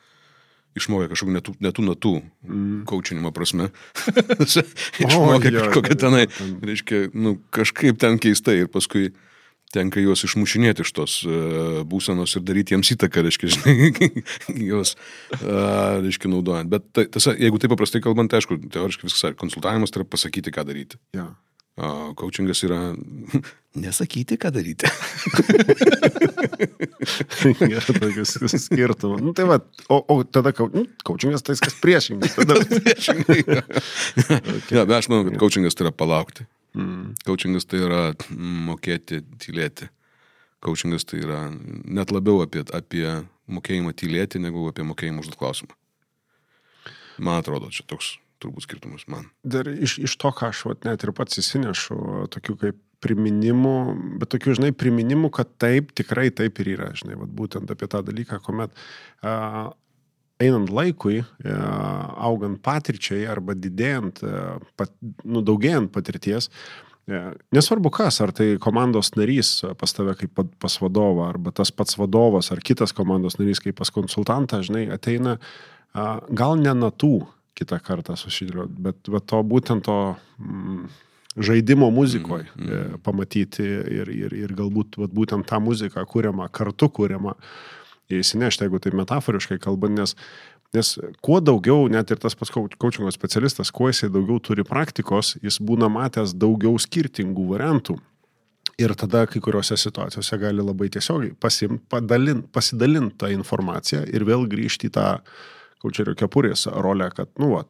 išmokę 0.74 1.10
kažkokių 1.12 1.34
netų, 1.36 1.54
netų 1.62 1.84
natų 1.86 2.14
mm. 2.48 2.78
coachinimo 2.90 3.30
prasme. 3.34 3.68
išmokę 5.04 5.52
jo, 5.52 5.60
kažkokią 5.60 5.94
ten- 5.94 6.00
tenai, 6.02 6.24
ten- 6.32 6.56
reiškia, 6.64 7.04
nu, 7.14 7.36
kažkaip 7.54 8.00
ten 8.02 8.18
keistai 8.22 8.62
ir 8.64 8.72
paskui 8.72 9.12
tenka 9.74 10.02
juos 10.02 10.24
išmušinėti 10.26 10.84
iš 10.84 10.92
tos 10.96 11.16
uh, 11.26 11.80
būsenos 11.88 12.36
ir 12.38 12.44
daryti 12.46 12.76
jiems 12.76 12.92
įtaką, 12.94 13.24
reiškia, 13.26 13.50
žinai, 13.56 14.24
juos, 14.70 14.94
uh, 15.40 16.00
reiškia, 16.04 16.30
naudojant. 16.32 16.70
Bet 16.72 16.86
tai, 16.94 17.08
tiesa, 17.10 17.34
jeigu 17.38 17.60
taip 17.62 17.74
paprastai 17.74 18.02
kalbant, 18.04 18.30
tai 18.30 18.42
aišku, 18.42 18.60
teoriškai 18.74 19.10
viskas, 19.10 19.34
konsultavimas 19.40 19.94
tai 19.94 20.02
yra 20.02 20.12
pasakyti, 20.14 20.54
ką 20.54 20.66
daryti. 20.70 21.00
Ja. 21.16 21.32
O 21.76 22.14
coachingas 22.14 22.60
yra 22.62 22.94
nesakyti, 23.82 24.38
ką 24.38 24.52
daryti. 24.54 24.86
Yra 27.66 27.82
tokius 27.82 28.36
skirtumų. 28.62 29.18
Nu, 29.18 29.32
tai 29.34 29.48
va, 29.48 29.58
o, 29.90 29.98
o 29.98 30.22
tada 30.22 30.52
nu, 30.70 30.84
kaučingas 31.02 31.42
tai 31.42 31.56
kas 31.58 31.74
priešingas. 31.82 32.36
Tada... 32.38 32.60
ja, 34.70 34.84
bet 34.86 34.94
aš 35.00 35.10
manau, 35.10 35.26
kad 35.26 35.40
coachingas 35.42 35.74
tai 35.74 35.88
yra 35.88 35.94
palaukti. 35.98 36.46
Mm. 36.74 37.14
Coachingas 37.26 37.68
tai 37.70 37.84
yra 37.86 38.02
mokėti 38.34 39.22
tylėti. 39.42 39.90
Coachingas 40.64 41.06
tai 41.06 41.22
yra 41.22 41.46
net 41.52 42.12
labiau 42.14 42.42
apie, 42.44 42.64
apie 42.74 43.06
mokėjimą 43.52 43.94
tylėti, 43.94 44.42
negu 44.42 44.66
apie 44.70 44.86
mokėjimą 44.86 45.22
užduoti 45.22 45.40
klausimą. 45.40 45.76
Man 47.22 47.38
atrodo, 47.38 47.70
čia 47.70 47.86
toks 47.86 48.16
turbūt 48.42 48.66
skirtumas 48.66 49.06
man. 49.10 49.28
Dar 49.46 49.68
iš, 49.70 49.98
iš 50.02 50.16
to, 50.20 50.32
ką 50.34 50.50
aš 50.50 50.64
vat, 50.70 50.82
net 50.88 51.04
ir 51.06 51.14
pats 51.16 51.38
įsinešu, 51.40 52.26
tokių 52.34 52.56
kaip 52.60 52.80
priminimų, 53.04 53.76
bet 54.20 54.32
tokių, 54.32 54.56
žinai, 54.58 54.72
priminimų, 54.76 55.30
kad 55.34 55.50
taip, 55.60 55.92
tikrai 55.96 56.30
taip 56.34 56.58
ir 56.62 56.74
yra, 56.76 56.90
žinai, 56.96 57.18
vat, 57.20 57.32
būtent 57.36 57.70
apie 57.70 57.88
tą 57.90 58.00
dalyką, 58.06 58.40
kuomet 58.44 58.72
a, 59.20 59.74
einant 60.42 60.70
laikui, 60.74 61.20
a, 61.46 61.58
augant 62.28 62.58
patirčiai 62.62 63.28
arba 63.30 63.54
didėjant, 63.58 64.24
a, 64.24 64.56
pat, 64.78 64.90
nu, 65.22 65.44
daugėjant 65.46 65.92
patirties, 65.94 66.50
a, 67.06 67.28
nesvarbu 67.54 67.92
kas, 67.94 68.20
ar 68.24 68.34
tai 68.36 68.54
komandos 68.62 69.12
narys 69.18 69.60
pas 69.78 69.94
tave 69.94 70.16
kaip 70.18 70.34
pa- 70.34 70.48
pas 70.64 70.80
vadovą, 70.82 71.28
arba 71.28 71.54
tas 71.54 71.70
pats 71.70 71.98
vadovas, 72.00 72.50
ar 72.54 72.64
kitas 72.64 72.96
komandos 72.96 73.38
narys 73.38 73.62
kaip 73.62 73.78
pas 73.78 73.92
konsultantą, 73.94 74.62
žinai, 74.66 74.88
ateina 74.94 75.38
gal 75.94 76.58
ne 76.58 76.74
natų 76.74 77.20
kitą 77.54 77.78
kartą 77.82 78.16
susidėliot, 78.18 78.72
bet 78.82 79.10
va, 79.10 79.20
to 79.22 79.40
būtent 79.46 79.86
to 79.86 79.98
mm, 80.42 80.88
žaidimo 81.38 81.90
muzikoje 81.94 82.48
mm, 82.50 82.66
mm. 82.66 82.98
pamatyti 83.06 83.64
ir, 84.00 84.10
ir, 84.10 84.34
ir 84.44 84.54
galbūt 84.58 84.98
vat, 84.98 85.14
būtent 85.14 85.46
tą 85.48 85.60
muziką 85.62 86.02
kūriamą, 86.10 86.48
kartu 86.54 86.90
kūriamą 86.90 87.36
įsinešti, 88.12 88.66
jeigu 88.66 88.80
tai 88.82 88.92
metaforiškai 88.96 89.58
kalbant, 89.62 89.96
nes, 89.98 90.14
nes 90.76 90.94
kuo 91.24 91.40
daugiau, 91.40 91.86
net 91.92 92.10
ir 92.12 92.20
tas 92.22 92.36
pats 92.38 92.52
kočingo 92.52 93.12
specialistas, 93.14 93.72
kuo 93.74 93.90
jisai 93.92 94.10
daugiau 94.12 94.40
turi 94.42 94.66
praktikos, 94.66 95.36
jis 95.44 95.60
būna 95.62 95.90
matęs 95.92 96.36
daugiau 96.36 96.76
skirtingų 96.80 97.48
variantų. 97.54 97.98
Ir 98.80 98.90
tada 98.98 99.22
kai 99.30 99.38
kuriuose 99.38 99.76
situacijose 99.78 100.36
gali 100.42 100.62
labai 100.64 100.88
tiesiogiai 100.90 101.36
pasim, 101.38 101.78
padalin, 101.90 102.40
pasidalinti 102.50 103.20
tą 103.22 103.28
informaciją 103.30 104.00
ir 104.10 104.24
vėl 104.26 104.48
grįžti 104.50 104.90
į 104.90 104.94
tą 104.96 105.06
kaučerio 105.84 106.16
kepurės 106.18 106.66
rolę, 106.66 107.06
kad, 107.14 107.30
nu, 107.38 107.52
va, 107.54 107.62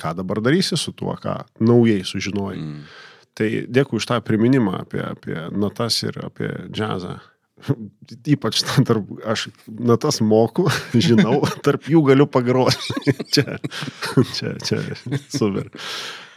ką 0.00 0.16
dabar 0.18 0.40
darysi 0.42 0.78
su 0.80 0.94
tuo, 0.96 1.14
ką 1.20 1.36
naujai 1.62 2.02
sužinojai. 2.08 2.58
Mm. 2.58 2.80
Tai 3.38 3.48
dėkui 3.70 4.00
už 4.00 4.08
tą 4.10 4.18
priminimą 4.26 4.80
apie, 4.82 5.04
apie 5.06 5.36
natas 5.54 6.00
ir 6.02 6.18
apie 6.24 6.50
džiazą. 6.72 7.20
Ypač 8.34 8.62
ten 8.66 8.86
tarp, 8.88 9.10
aš 9.28 9.48
natas 9.66 10.20
moku, 10.24 10.66
žinau, 11.08 11.40
tarp 11.66 11.88
jų 11.90 12.02
galiu 12.10 12.26
pagroti. 12.30 12.94
čia, 13.34 13.58
čia, 14.34 14.54
čia, 14.64 14.80
super. 15.32 15.70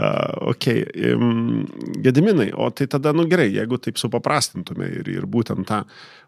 Uh, 0.02 0.52
ok, 0.54 0.68
um, 1.14 1.64
Gediminai, 2.04 2.50
o 2.58 2.70
tai 2.74 2.90
tada, 2.92 3.14
nu 3.16 3.28
gerai, 3.30 3.52
jeigu 3.54 3.78
taip 3.82 4.02
supaprastintume 4.02 4.90
ir, 4.90 5.10
ir 5.14 5.28
būtent 5.30 5.68
tą 5.70 5.84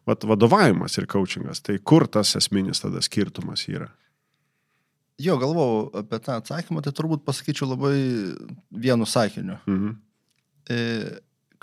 vat, 0.06 0.26
vadovavimas 0.28 0.98
ir 1.00 1.10
coachingas, 1.12 1.64
tai 1.66 1.80
kur 1.82 2.08
tas 2.12 2.36
esminis 2.38 2.84
tada 2.84 3.02
skirtumas 3.04 3.66
yra? 3.72 3.90
Jo, 5.22 5.38
galvojau 5.40 5.90
apie 6.02 6.20
tą 6.20 6.40
atsakymą, 6.42 6.84
tai 6.84 6.92
turbūt 6.96 7.24
pasakyčiau 7.28 7.70
labai 7.72 7.96
vienu 8.86 9.08
sakiniu. 9.08 9.58
Mhm. 9.66 9.96
E, 10.70 10.78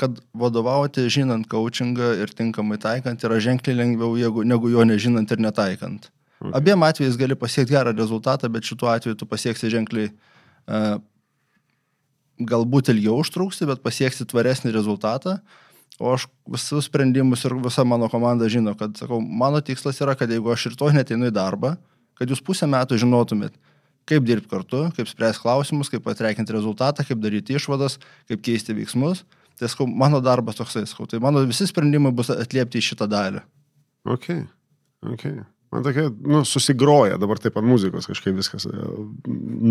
kad 0.00 0.18
vadovauti 0.35 1.05
žinant 1.12 1.46
coachingą 1.50 2.12
ir 2.22 2.33
tinkamai 2.37 2.78
taikant 2.81 3.22
yra 3.26 3.38
ženkliai 3.42 3.78
lengviau 3.78 4.16
jeigu, 4.18 4.44
negu 4.48 4.72
jo 4.72 4.85
nežinant 4.88 5.31
ir 5.31 5.42
netaikant. 5.42 6.11
Okay. 6.42 6.52
Abiem 6.59 6.83
atvejais 6.83 7.16
gali 7.20 7.37
pasiekti 7.38 7.76
gerą 7.76 7.94
rezultatą, 7.94 8.50
bet 8.50 8.66
šituo 8.66 8.90
atveju 8.90 9.18
tu 9.20 9.28
pasieksi 9.31 9.70
ženkliai, 9.70 10.11
uh, 10.66 10.96
galbūt 12.48 12.90
ilgiau 12.92 13.20
užtruksi, 13.22 13.68
bet 13.68 13.83
pasieksi 13.85 14.26
tvaresnį 14.28 14.72
rezultatą. 14.74 15.38
O 16.02 16.14
aš 16.16 16.26
visus 16.50 16.88
sprendimus 16.88 17.44
ir 17.46 17.55
visa 17.62 17.85
mano 17.87 18.09
komanda 18.11 18.48
žino, 18.50 18.72
kad, 18.78 18.96
sakau, 18.98 19.20
mano 19.20 19.61
tikslas 19.62 20.00
yra, 20.02 20.16
kad 20.18 20.31
jeigu 20.33 20.50
aš 20.50 20.70
ir 20.70 20.78
to 20.81 20.88
neteinu 20.94 21.28
į 21.28 21.35
darbą, 21.37 21.76
kad 22.18 22.33
jūs 22.33 22.42
pusę 22.42 22.66
metų 22.70 22.98
žinotumėt, 23.02 23.55
kaip 24.09 24.24
dirbti 24.26 24.50
kartu, 24.50 24.87
kaip 24.96 25.11
spręsti 25.11 25.44
klausimus, 25.44 25.92
kaip 25.92 26.09
atreikinti 26.11 26.57
rezultatą, 26.57 27.05
kaip 27.07 27.20
daryti 27.22 27.55
išvadas, 27.59 28.00
kaip 28.31 28.42
keisti 28.42 28.74
veiksmus. 28.81 29.22
Tai 29.61 29.71
sakau, 29.71 29.87
mano 29.87 30.23
darbas 30.25 30.59
toksai, 30.59 30.85
sakau, 30.91 31.09
tai 31.11 31.21
mano 31.23 31.45
visi 31.49 31.69
sprendimai 31.69 32.12
bus 32.17 32.33
atliepti 32.35 32.81
į 32.81 32.87
šitą 32.93 33.09
dalį. 33.11 33.43
Ok, 34.12 34.29
ok. 35.07 35.27
Man 35.73 35.81
tokia, 35.83 36.11
nu, 36.29 36.43
susigroja 36.45 37.17
dabar 37.17 37.38
taip 37.41 37.55
ant 37.57 37.65
muzikos 37.65 38.05
kažkaip 38.05 38.35
viskas 38.37 38.67
e, 38.69 38.73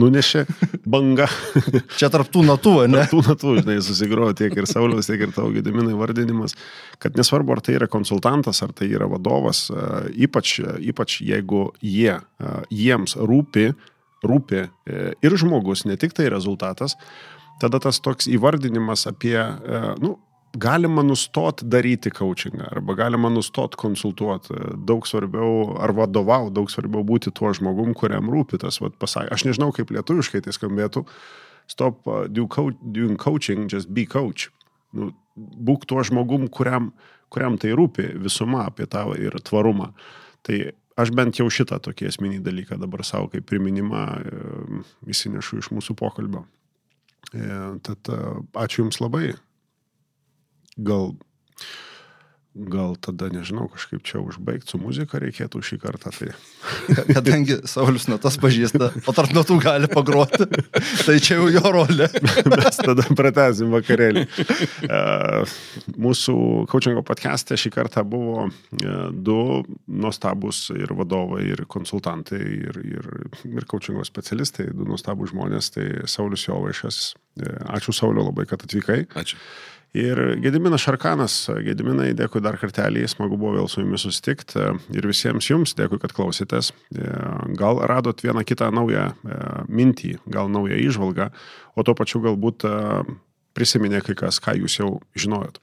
nunešė 0.02 0.48
banga. 0.90 1.28
Čia 2.00 2.10
tarptų 2.10 2.42
natų, 2.48 2.74
ne? 2.90 3.04
Tų 3.12 3.20
natų, 3.28 3.54
žinai, 3.60 3.76
susigrojo 3.86 4.34
tiek 4.40 4.56
ir 4.58 4.66
Sauliaus, 4.70 5.06
tiek 5.12 5.22
ir 5.22 5.36
tavo 5.36 5.52
gediminai 5.54 5.94
vardinimas, 6.00 6.58
kad 6.98 7.20
nesvarbu, 7.20 7.54
ar 7.54 7.62
tai 7.62 7.78
yra 7.78 7.90
konsultantas, 7.92 8.64
ar 8.66 8.74
tai 8.74 8.90
yra 8.90 9.06
vadovas, 9.12 9.68
e, 9.70 9.86
ypač, 10.26 10.56
ypač 10.90 11.20
jeigu 11.22 11.68
jie, 11.86 12.18
e, 12.18 12.56
jiems 12.82 13.14
rūpi, 13.22 13.68
rūpi 14.26 14.64
e, 14.64 15.06
ir 15.22 15.38
žmogus, 15.38 15.86
ne 15.86 16.02
tik 16.02 16.18
tai 16.18 16.32
rezultatas, 16.34 16.98
tada 17.62 17.80
tas 17.84 18.02
toks 18.04 18.30
įvardinimas 18.32 19.06
apie, 19.10 19.38
e, 19.38 19.82
nu, 20.02 20.16
galima 20.58 21.04
nustot 21.04 21.64
daryti 21.64 22.12
coachingą 22.12 22.68
arba 22.72 22.96
galima 22.96 23.30
nustot 23.32 23.76
konsultuoti. 23.80 24.58
Daug 24.88 25.08
svarbiau, 25.08 25.78
ar 25.80 25.94
vadovau, 25.96 26.50
daug 26.52 26.72
svarbiau 26.72 27.06
būti 27.08 27.32
tuo 27.32 27.54
žmogum, 27.56 27.94
kuriam 27.96 28.32
rūpi 28.32 28.60
tas, 28.62 28.82
pasakė. 28.82 29.32
Aš 29.32 29.46
nežinau, 29.48 29.72
kaip 29.76 29.94
lietuviškai 29.96 30.44
tai 30.44 30.56
skambėtų. 30.56 31.06
Stop 31.72 32.08
uh, 32.08 32.26
do 32.28 32.48
co 32.52 32.72
doing 32.82 33.16
coaching, 33.16 33.70
just 33.72 33.94
be 33.94 34.06
coach. 34.06 34.50
Nu, 34.92 35.14
būk 35.38 35.86
tuo 35.88 36.04
žmogum, 36.04 36.50
kuriam, 36.52 36.92
kuriam 37.32 37.56
tai 37.62 37.72
rūpi 37.78 38.12
visuma 38.20 38.66
apie 38.68 38.90
tavo 38.92 39.16
ir 39.16 39.38
tvarumą. 39.40 39.94
Tai 40.44 40.58
aš 41.00 41.14
bent 41.16 41.40
jau 41.40 41.48
šitą 41.48 41.80
tokį 41.80 42.10
esminį 42.10 42.42
dalyką 42.44 42.76
dabar 42.82 43.06
savo 43.08 43.30
kaip 43.32 43.46
priminimą 43.48 44.02
e, 44.04 44.42
įsinešu 45.14 45.62
iš 45.62 45.72
mūsų 45.72 45.96
pokalbio. 45.96 46.44
E, 47.32 47.48
tad 47.86 48.12
e, 48.12 48.20
ačiū 48.60 48.84
Jums 48.84 49.00
labai. 49.04 49.32
Gal, 50.88 51.14
gal 52.52 52.98
tada, 53.00 53.30
nežinau, 53.32 53.70
kažkaip 53.72 54.04
čia 54.04 54.20
užbaigti 54.20 54.74
su 54.74 54.80
muzika 54.82 55.22
reikėtų 55.24 55.62
šį 55.64 55.78
kartą. 55.80 56.12
Tai 56.12 56.34
Kadangi 57.16 57.62
Saulis 57.70 58.10
natas 58.12 58.36
pažįsta, 58.42 58.90
o 59.08 59.14
tarp 59.16 59.32
natų 59.36 59.58
gali 59.64 59.88
pagroti, 59.92 60.48
tai 61.06 61.16
čia 61.24 61.38
jau 61.40 61.48
jo 61.54 61.64
rolė. 61.72 62.10
mes 62.52 62.82
tada 62.82 63.08
pratesim 63.16 63.72
vakarėlį. 63.72 64.26
E, 64.84 65.02
Mūsų 66.02 66.36
coachingo 66.72 67.06
podcast'e 67.08 67.56
šį 67.60 67.72
kartą 67.78 68.04
buvo 68.08 68.50
e, 68.50 68.52
du 69.16 69.40
nuostabus 69.88 70.66
ir 70.76 70.92
vadovai, 70.98 71.46
ir 71.54 71.66
konsultantai, 71.72 72.44
ir, 72.68 72.84
ir, 72.84 73.12
ir 73.48 73.68
coachingo 73.72 74.04
specialistai, 74.08 74.70
du 74.76 74.88
nuostabus 74.92 75.32
žmonės, 75.32 75.72
tai 75.78 75.88
Saulis 76.12 76.50
Jovaišas. 76.50 77.04
E, 77.40 77.60
Ačiū 77.80 77.96
Saulio 77.96 78.28
labai, 78.28 78.50
kad 78.50 78.68
atvykai. 78.68 79.06
Ačiū. 79.16 79.40
Ir 79.98 80.20
Gediminas 80.40 80.86
Šarkanas, 80.86 81.34
Gediminai, 81.66 82.14
dėkui 82.16 82.40
dar 82.44 82.56
kartelį, 82.60 83.04
smagu 83.12 83.36
buvo 83.36 83.58
vėl 83.58 83.68
su 83.68 83.82
jumis 83.82 84.06
susitikti. 84.06 84.70
Ir 84.96 85.08
visiems 85.10 85.50
jums 85.50 85.76
dėkui, 85.76 86.00
kad 86.00 86.14
klausėtės. 86.16 86.72
E, 86.96 87.10
Gal 87.60 87.82
radot 87.92 88.24
vieną 88.24 88.46
kitą 88.48 88.70
naują 88.72 89.10
e, 89.12 89.42
mintį, 89.68 90.14
gal 90.32 90.48
naują 90.54 90.80
išvalgą, 90.80 91.28
o 91.76 91.84
tuo 91.84 91.98
pačiu 92.00 92.24
galbūt 92.24 92.64
e, 92.70 92.78
prisiminė 93.58 94.00
kai 94.06 94.16
kas, 94.16 94.40
ką 94.40 94.56
jūs 94.62 94.80
jau 94.80 94.94
žinojot. 95.20 95.60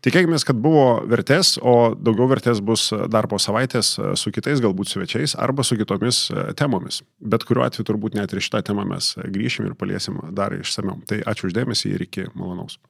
Tikėkime, 0.00 0.38
kad 0.48 0.56
buvo 0.56 1.02
vertės, 1.04 1.58
o 1.60 1.92
daugiau 1.92 2.30
vertės 2.30 2.62
bus 2.64 2.86
dar 3.12 3.26
po 3.28 3.36
savaitės 3.36 3.90
su 4.16 4.32
kitais 4.32 4.62
galbūt 4.64 4.88
svečiais 4.88 5.34
arba 5.36 5.66
su 5.68 5.76
kitomis 5.76 6.22
e, 6.32 6.46
temomis. 6.56 7.02
Bet 7.20 7.44
kuriuo 7.44 7.66
atveju 7.66 7.90
turbūt 7.90 8.16
net 8.16 8.32
ir 8.32 8.40
šitą 8.40 8.62
temą 8.70 8.86
mes 8.88 9.12
grįšim 9.20 9.68
ir 9.68 9.76
paliesim 9.76 10.16
dar 10.32 10.56
išsameu. 10.56 11.02
Tai 11.04 11.20
ačiū 11.28 11.50
uždėmesį 11.50 11.92
ir 11.92 12.06
iki 12.08 12.30
malonaus. 12.32 12.80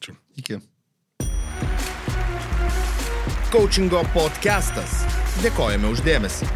Ačiū. 0.00 0.14
Iki. 0.40 0.56
Coachingo 3.52 4.00
podcastas. 4.14 5.02
Dėkojame 5.44 5.92
uždėmesi. 5.92 6.48